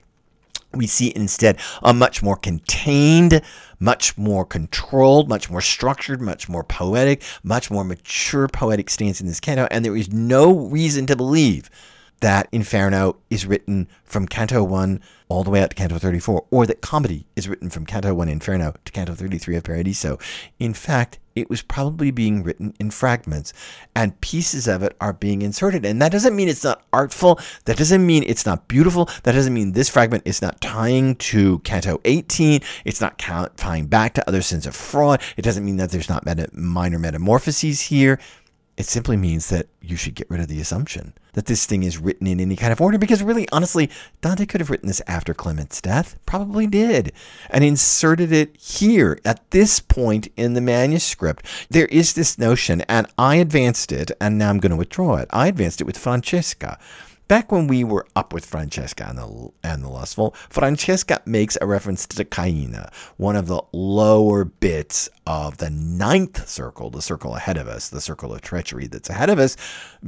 We 0.74 0.88
see 0.88 1.12
instead 1.16 1.60
a 1.84 1.94
much 1.94 2.24
more 2.24 2.38
contained, 2.38 3.42
much 3.80 4.18
more 4.18 4.46
controlled, 4.46 5.28
much 5.28 5.50
more 5.50 5.60
structured, 5.60 6.22
much 6.22 6.48
more 6.48 6.64
poetic, 6.64 7.24
much 7.44 7.70
more 7.70 7.84
mature 7.84 8.48
poetic 8.48 8.90
stance 8.90 9.20
in 9.20 9.28
this 9.28 9.42
canto, 9.42 9.68
and 9.70 9.84
there 9.84 9.98
is 9.98 10.14
no 10.14 10.54
reason 10.54 11.06
to 11.08 11.16
believe 11.16 11.70
that 12.22 12.48
Inferno 12.52 13.18
is 13.30 13.46
written 13.46 13.88
from 14.04 14.28
Canto 14.28 14.64
1 14.64 15.02
all 15.28 15.44
the 15.44 15.50
way 15.50 15.62
out 15.62 15.70
to 15.72 15.76
Canto 15.76 15.98
34, 15.98 16.46
or 16.52 16.66
that 16.66 16.82
comedy 16.82 17.26
is 17.36 17.48
written 17.48 17.70
from 17.70 17.86
Canto 17.86 18.14
1 18.14 18.28
Inferno 18.30 18.74
to 18.86 18.92
Canto 18.92 19.14
33 19.14 19.56
of 19.56 19.64
Paradiso. 19.64 20.18
In 20.60 20.74
fact, 20.74 21.20
it 21.36 21.50
was 21.50 21.62
probably 21.62 22.12
being 22.12 22.44
written 22.44 22.74
in 22.80 22.92
fragments, 22.92 23.54
and 23.96 24.20
pieces 24.20 24.68
of 24.68 24.84
it 24.84 24.96
are 25.00 25.14
being 25.14 25.42
inserted. 25.42 25.86
And 25.86 26.02
that 26.02 26.12
doesn't 26.12 26.36
mean 26.36 26.50
it's 26.50 26.66
not 26.66 26.84
artful. 26.92 27.40
That 27.66 27.78
doesn't 27.78 28.06
mean 28.06 28.24
it's 28.28 28.46
not 28.46 28.68
beautiful. 28.68 29.06
That 29.24 29.32
doesn't 29.32 29.54
mean 29.54 29.72
this 29.72 29.90
fragment 29.90 30.24
is 30.26 30.42
not 30.42 30.60
tying 30.60 31.16
to 31.16 31.60
Canto 31.60 32.02
18. 32.04 32.60
It's 32.84 33.00
not 33.00 33.18
tying 33.18 33.88
back 33.88 34.14
to 34.16 34.28
other 34.28 34.42
sins 34.42 34.68
of 34.68 34.76
fraud. 34.76 35.22
It 35.38 35.44
doesn't 35.44 35.66
mean 35.66 35.78
that 35.78 35.92
there's 35.92 36.10
not 36.10 36.26
meta, 36.26 36.50
minor 36.52 37.00
metamorphoses 37.00 37.82
here. 37.82 38.20
It 38.78 38.86
simply 38.86 39.18
means 39.18 39.50
that 39.50 39.68
you 39.82 39.96
should 39.96 40.16
get 40.16 40.30
rid 40.30 40.40
of 40.40 40.48
the 40.48 40.62
assumption 40.62 41.14
that 41.34 41.46
this 41.46 41.66
thing 41.66 41.84
is 41.84 41.98
written 41.98 42.26
in 42.28 42.40
any 42.40 42.56
kind 42.56 42.72
of 42.72 42.82
order 42.82 42.98
because 42.98 43.22
really 43.22 43.48
honestly 43.52 43.90
Dante 44.22 44.46
could 44.46 44.62
have 44.62 44.70
written 44.70 44.88
this 44.88 45.02
after 45.08 45.34
Clement's 45.34 45.82
death. 45.82 46.18
Probably 46.26 46.68
did. 46.68 47.12
And 47.50 47.64
inserted 47.64 48.32
it 48.32 48.56
here 48.58 49.20
at 49.26 49.50
this 49.52 49.80
point 49.80 50.30
in 50.38 50.54
the 50.54 50.62
manuscript. 50.62 51.46
There 51.70 51.88
is 51.88 52.14
this 52.14 52.38
notion 52.38 52.82
and 52.82 53.08
I 53.18 53.36
advanced 53.36 53.92
it 53.92 54.12
and 54.20 54.38
now 54.38 54.50
I'm 54.50 54.60
going 54.60 54.72
to 54.72 54.78
withdraw 54.78 55.18
it. 55.18 55.28
I 55.32 55.48
advanced 55.48 55.82
it 55.82 55.86
with 55.86 55.98
Francesca 55.98 56.80
Back 57.32 57.50
when 57.50 57.68
we 57.68 57.86
were 57.86 58.06
up 58.14 58.34
with 58.34 58.46
Francesca 58.46 59.06
and 59.08 59.18
the, 59.18 59.52
and 59.64 59.82
the 59.82 59.88
Lustful, 59.88 60.36
Francesca 60.50 61.22
makes 61.26 61.58
a 61.62 61.66
reference 61.66 62.06
to 62.08 62.26
Caina, 62.26 62.92
one 63.16 63.38
of 63.38 63.48
the 63.48 63.62
lower 63.72 64.44
bits 64.44 65.10
of 65.26 65.56
the 65.56 65.70
ninth 65.70 66.50
circle, 66.50 66.90
the 66.90 67.02
circle 67.02 67.38
ahead 67.38 67.56
of 67.56 67.70
us, 67.70 67.88
the 67.88 68.02
circle 68.02 68.34
of 68.34 68.42
treachery 68.42 68.86
that's 68.86 69.10
ahead 69.10 69.30
of 69.30 69.40
us. 69.40 69.56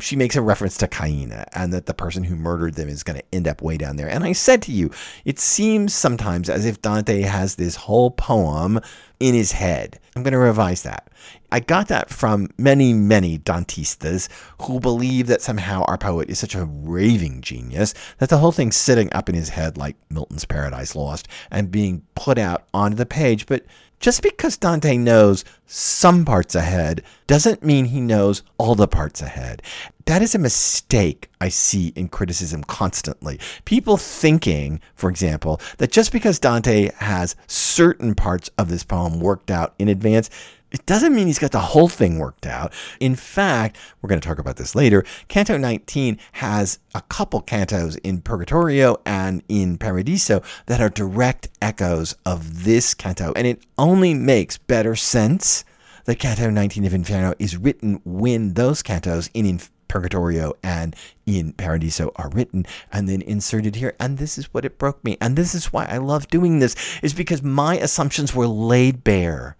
She 0.01 0.17
makes 0.17 0.35
a 0.35 0.41
reference 0.41 0.75
to 0.79 0.87
Caina 0.89 1.45
and 1.53 1.71
that 1.71 1.85
the 1.85 1.93
person 1.93 2.25
who 2.25 2.35
murdered 2.35 2.73
them 2.73 2.89
is 2.89 3.03
going 3.03 3.19
to 3.19 3.25
end 3.31 3.47
up 3.47 3.61
way 3.61 3.77
down 3.77 3.95
there. 3.95 4.09
And 4.09 4.25
I 4.25 4.33
said 4.33 4.61
to 4.63 4.73
you, 4.73 4.91
it 5.23 5.39
seems 5.39 5.93
sometimes 5.93 6.49
as 6.49 6.65
if 6.65 6.81
Dante 6.81 7.21
has 7.21 7.55
this 7.55 7.77
whole 7.77 8.11
poem 8.11 8.81
in 9.23 9.33
his 9.33 9.53
head. 9.53 10.01
I'm 10.17 10.21
going 10.21 10.33
to 10.33 10.37
revise 10.37 10.83
that. 10.83 11.09
I 11.49 11.61
got 11.61 11.87
that 11.87 12.09
from 12.09 12.49
many, 12.57 12.91
many 12.91 13.39
Dantistas 13.39 14.27
who 14.63 14.81
believe 14.81 15.27
that 15.27 15.41
somehow 15.41 15.83
our 15.83 15.97
poet 15.97 16.29
is 16.29 16.39
such 16.39 16.55
a 16.55 16.65
raving 16.65 17.39
genius 17.39 17.93
that 18.17 18.27
the 18.27 18.39
whole 18.39 18.51
thing's 18.51 18.75
sitting 18.75 19.07
up 19.13 19.29
in 19.29 19.35
his 19.35 19.47
head 19.47 19.77
like 19.77 19.95
Milton's 20.09 20.43
Paradise 20.43 20.93
Lost 20.93 21.29
and 21.49 21.71
being 21.71 22.03
put 22.15 22.37
out 22.37 22.67
onto 22.73 22.97
the 22.97 23.05
page. 23.05 23.45
But 23.45 23.65
just 24.03 24.21
because 24.21 24.57
Dante 24.57 24.97
knows 24.97 25.45
some 25.65 26.25
parts 26.25 26.55
ahead 26.55 27.03
doesn't 27.25 27.63
mean 27.63 27.85
he 27.85 28.01
knows 28.01 28.43
all 28.57 28.75
the 28.75 28.85
parts 28.85 29.21
ahead. 29.21 29.61
That 30.07 30.21
is 30.21 30.35
a 30.35 30.39
mistake 30.39 31.29
I 31.39 31.47
see 31.47 31.93
in 31.95 32.09
criticism 32.09 32.65
constantly. 32.65 33.39
People 33.63 33.95
thinking, 33.95 34.81
for 34.93 35.09
example, 35.09 35.61
that 35.77 35.93
just 35.93 36.11
because 36.11 36.37
Dante 36.37 36.89
has 36.97 37.37
certain 37.47 38.13
parts 38.13 38.49
of 38.57 38.67
this 38.67 38.83
poem 38.83 39.21
worked 39.21 39.49
out 39.49 39.73
in 39.79 39.87
advance, 39.87 40.29
it 40.73 40.85
doesn't 40.85 41.15
mean 41.15 41.27
he's 41.27 41.39
got 41.39 41.51
the 41.51 41.59
whole 41.59 41.87
thing 41.87 42.17
worked 42.17 42.45
out. 42.45 42.73
In 42.99 43.15
fact, 43.15 43.77
we're 44.01 44.09
going 44.09 44.19
to 44.19 44.27
talk 44.27 44.39
about 44.39 44.57
this 44.57 44.75
later. 44.75 45.05
Canto 45.27 45.55
19 45.55 46.17
has 46.33 46.79
a 46.95 47.01
couple 47.01 47.41
cantos 47.41 47.97
in 48.03 48.21
Purgatorio 48.21 48.97
and 49.05 49.43
in 49.47 49.77
Paradiso 49.77 50.41
that 50.65 50.81
are 50.81 50.89
direct 50.89 51.47
echoes 51.61 52.15
of 52.25 52.63
this 52.63 52.93
canto, 52.93 53.31
and 53.35 53.47
it 53.47 53.63
only 53.77 54.13
makes 54.13 54.57
better 54.57 54.95
sense 54.95 55.63
that 56.05 56.19
Canto 56.19 56.49
19 56.49 56.85
of 56.85 56.93
Inferno 56.93 57.33
is 57.39 57.55
written 57.55 58.01
when 58.03 58.55
those 58.55 58.83
cantos 58.83 59.29
in 59.33 59.61
Purgatorio 59.87 60.53
and 60.63 60.95
in 61.25 61.53
Paradiso 61.53 62.11
are 62.15 62.29
written 62.31 62.65
and 62.91 63.07
then 63.07 63.21
inserted 63.21 63.75
here. 63.75 63.95
And 63.99 64.17
this 64.17 64.37
is 64.37 64.51
what 64.53 64.65
it 64.65 64.79
broke 64.79 65.03
me. 65.03 65.17
And 65.21 65.35
this 65.35 65.53
is 65.53 65.71
why 65.71 65.85
I 65.85 65.97
love 65.97 66.27
doing 66.27 66.59
this, 66.59 66.75
is 67.03 67.13
because 67.13 67.43
my 67.43 67.77
assumptions 67.77 68.33
were 68.33 68.47
laid 68.47 69.03
bare. 69.03 69.55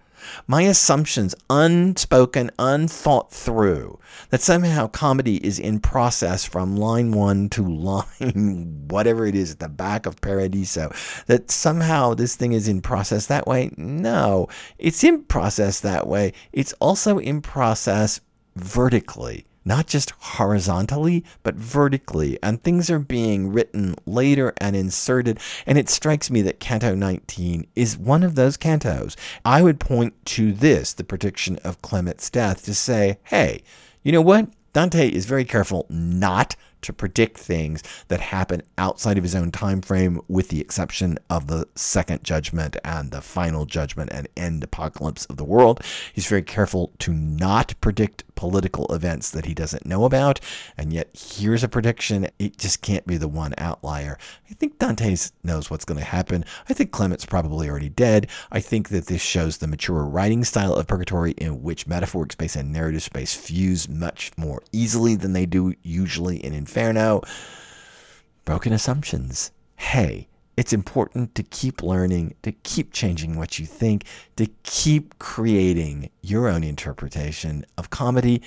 My 0.48 0.64
assumptions, 0.64 1.36
unspoken, 1.50 2.52
unthought 2.60 3.32
through, 3.32 4.00
that 4.30 4.42
somehow 4.42 4.88
comedy 4.88 5.38
is 5.46 5.60
in 5.60 5.80
process 5.80 6.46
from 6.46 6.78
line 6.78 7.12
one 7.12 7.50
to 7.50 7.68
line 7.68 8.86
whatever 8.90 9.26
it 9.26 9.36
is 9.36 9.52
at 9.52 9.60
the 9.60 9.70
back 9.70 10.06
of 10.06 10.22
Paradiso, 10.22 10.92
that 11.28 11.52
somehow 11.52 12.14
this 12.14 12.36
thing 12.36 12.54
is 12.54 12.68
in 12.68 12.82
process 12.82 13.28
that 13.28 13.48
way. 13.48 13.72
No, 13.78 14.48
it's 14.78 15.04
in 15.04 15.24
process 15.24 15.80
that 15.80 16.08
way. 16.08 16.34
It's 16.52 16.74
also 16.74 17.18
in 17.18 17.42
process 17.42 18.22
vertically 18.56 19.46
not 19.66 19.88
just 19.88 20.12
horizontally, 20.20 21.24
but 21.44 21.56
vertically, 21.56 22.38
and 22.42 22.62
things 22.62 22.90
are 22.90 23.00
being 23.00 23.52
written 23.52 23.96
later 24.06 24.54
and 24.60 24.76
inserted. 24.76 25.40
And 25.66 25.78
it 25.78 25.90
strikes 25.90 26.30
me 26.30 26.42
that 26.44 26.60
Canto 26.60 26.96
19 26.96 27.68
is 27.76 27.98
one 27.98 28.24
of 28.24 28.36
those 28.36 28.58
cantos. 28.58 29.16
I 29.46 29.62
would 29.62 29.80
point 29.80 30.14
to 30.28 30.54
this, 30.54 30.94
the 30.94 31.04
prediction 31.04 31.58
of 31.64 31.82
Clement's 31.82 32.30
death, 32.30 32.66
to 32.66 32.74
say, 32.74 33.20
hey, 33.26 33.64
you 34.04 34.12
know 34.12 34.22
what? 34.22 34.50
Dante 34.74 35.08
is 35.08 35.26
very 35.26 35.46
careful 35.46 35.86
not 35.90 36.56
to 36.82 36.92
predict 36.92 37.38
things 37.38 37.82
that 38.10 38.20
happen 38.20 38.62
outside 38.78 39.18
of 39.18 39.24
his 39.24 39.36
own 39.36 39.52
time 39.52 39.82
frame, 39.82 40.20
with 40.28 40.50
the 40.50 40.60
exception 40.62 41.18
of 41.30 41.48
the 41.48 41.68
second 41.76 42.24
judgment 42.24 42.76
and 42.84 43.12
the 43.12 43.22
final 43.22 43.66
judgment 43.66 44.12
and 44.12 44.28
end 44.36 44.64
apocalypse 44.64 45.26
of 45.26 45.38
the 45.38 45.44
world. 45.44 45.82
He's 46.12 46.28
very 46.28 46.42
careful 46.44 46.92
to 47.00 47.14
not 47.14 47.74
predict 47.82 48.33
political 48.44 48.94
events 48.94 49.30
that 49.30 49.46
he 49.46 49.54
doesn't 49.54 49.86
know 49.86 50.04
about, 50.04 50.42
and 50.78 50.92
yet 50.92 51.08
here's 51.14 51.64
a 51.64 51.70
prediction. 51.70 52.28
It 52.40 52.58
just 52.58 52.82
can't 52.82 53.08
be 53.08 53.16
the 53.16 53.30
one 53.30 53.54
outlier. 53.58 54.18
I 54.52 54.54
think 54.54 54.80
Dante 54.80 55.16
knows 55.46 55.72
what's 55.72 55.86
going 55.86 55.98
to 55.98 56.04
happen. 56.04 56.44
I 56.68 56.74
think 56.74 56.92
Clement's 56.92 57.26
probably 57.26 57.70
already 57.70 57.88
dead. 57.88 58.28
I 58.52 58.60
think 58.60 58.90
that 58.90 59.06
this 59.06 59.22
shows 59.22 59.60
the 59.60 59.68
mature 59.68 60.04
writing 60.04 60.44
style 60.44 60.74
of 60.74 60.88
Purgatory, 60.88 61.32
in 61.38 61.64
which 61.64 61.88
metaphoric 61.88 62.34
space 62.34 62.58
and 62.58 62.74
narrative 62.74 63.04
space 63.04 63.34
fuse 63.34 63.88
much 63.88 64.34
more 64.36 64.62
easily 64.74 65.16
than 65.16 65.32
they 65.32 65.46
do 65.46 65.74
usually 65.82 66.44
in 66.44 66.52
Inferno. 66.52 67.22
Broken 68.44 68.74
assumptions. 68.74 69.52
Hey, 69.78 70.28
it's 70.58 70.74
important 70.74 71.36
to 71.36 71.44
keep 71.44 71.82
learning, 71.82 72.36
to 72.44 72.52
keep 72.52 72.94
changing 72.94 73.38
what 73.38 73.60
you 73.60 73.66
think, 73.66 74.06
to 74.36 74.48
keep 74.64 75.18
creating 75.20 76.10
your 76.22 76.48
own 76.48 76.64
interpretation 76.64 77.66
of 77.78 77.90
comedy, 77.90 78.42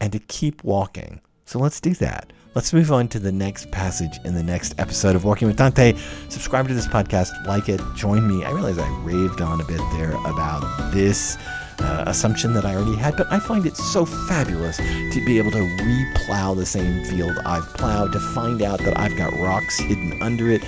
and 0.00 0.12
to 0.12 0.18
keep 0.18 0.62
walking. 0.64 1.20
So 1.44 1.58
let's 1.58 1.80
do 1.80 1.94
that. 1.94 2.32
Let's 2.54 2.72
move 2.72 2.90
on 2.90 3.06
to 3.08 3.18
the 3.20 3.30
next 3.30 3.70
passage 3.70 4.18
in 4.24 4.34
the 4.34 4.42
next 4.42 4.74
episode 4.78 5.14
of 5.14 5.24
Walking 5.24 5.46
with 5.46 5.56
Dante. 5.56 5.94
Subscribe 6.28 6.66
to 6.66 6.74
this 6.74 6.86
podcast, 6.86 7.30
like 7.46 7.68
it, 7.68 7.80
join 7.94 8.26
me. 8.26 8.44
I 8.44 8.50
realize 8.50 8.78
I 8.78 8.88
raved 9.02 9.40
on 9.40 9.60
a 9.60 9.64
bit 9.64 9.80
there 9.92 10.12
about 10.12 10.92
this 10.92 11.36
uh, 11.78 12.04
assumption 12.06 12.52
that 12.54 12.64
I 12.64 12.74
already 12.74 12.96
had, 12.96 13.16
but 13.16 13.30
I 13.32 13.38
find 13.38 13.66
it 13.66 13.76
so 13.76 14.04
fabulous 14.04 14.78
to 14.78 15.24
be 15.24 15.38
able 15.38 15.52
to 15.52 15.58
replow 15.58 16.56
the 16.56 16.66
same 16.66 17.04
field 17.04 17.36
I've 17.46 17.72
plowed, 17.74 18.12
to 18.12 18.20
find 18.34 18.62
out 18.62 18.80
that 18.80 18.98
I've 18.98 19.16
got 19.16 19.32
rocks 19.38 19.78
hidden 19.78 20.20
under 20.20 20.50
it. 20.50 20.62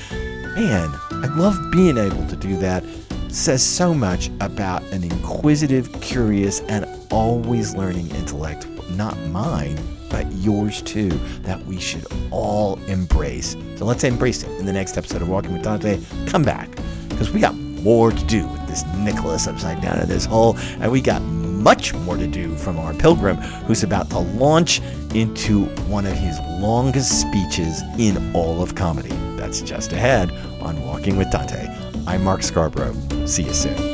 Man, 0.54 0.94
I 1.10 1.34
love 1.34 1.58
being 1.72 1.96
able 1.96 2.26
to 2.26 2.36
do 2.36 2.58
that. 2.58 2.84
Says 3.28 3.62
so 3.62 3.94
much 3.94 4.28
about 4.40 4.82
an 4.92 5.02
inquisitive, 5.02 5.90
curious, 6.02 6.60
and 6.60 6.84
always 7.10 7.74
learning 7.74 8.10
intellect, 8.10 8.68
not 8.90 9.18
mine, 9.28 9.78
but 10.10 10.30
yours 10.32 10.82
too, 10.82 11.08
that 11.40 11.64
we 11.64 11.80
should 11.80 12.04
all 12.30 12.78
embrace. 12.84 13.56
So 13.76 13.86
let's 13.86 14.04
embrace 14.04 14.42
it 14.42 14.50
in 14.60 14.66
the 14.66 14.74
next 14.74 14.98
episode 14.98 15.22
of 15.22 15.30
Walking 15.30 15.54
with 15.54 15.62
Dante. 15.62 15.98
Come 16.26 16.42
back, 16.42 16.68
because 17.08 17.30
we 17.30 17.40
got 17.40 17.54
more 17.56 18.10
to 18.10 18.24
do 18.26 18.46
with 18.46 18.66
this 18.66 18.84
Nicholas 18.98 19.46
upside 19.46 19.80
down 19.80 20.00
in 20.00 20.08
this 20.08 20.26
hole, 20.26 20.58
and 20.80 20.92
we 20.92 21.00
got 21.00 21.22
much 21.22 21.94
more 21.94 22.18
to 22.18 22.26
do 22.26 22.54
from 22.56 22.78
our 22.78 22.92
pilgrim 22.92 23.36
who's 23.36 23.84
about 23.84 24.10
to 24.10 24.18
launch 24.18 24.82
into 25.14 25.64
one 25.88 26.04
of 26.04 26.12
his 26.12 26.38
longest 26.60 27.22
speeches 27.22 27.80
in 27.98 28.34
all 28.36 28.62
of 28.62 28.74
comedy. 28.74 29.16
That's 29.52 29.68
just 29.68 29.92
ahead 29.92 30.30
on 30.62 30.82
Walking 30.82 31.18
with 31.18 31.30
Dante. 31.30 31.68
I'm 32.06 32.24
Mark 32.24 32.40
Scarbrough. 32.40 33.28
See 33.28 33.42
you 33.42 33.52
soon. 33.52 33.91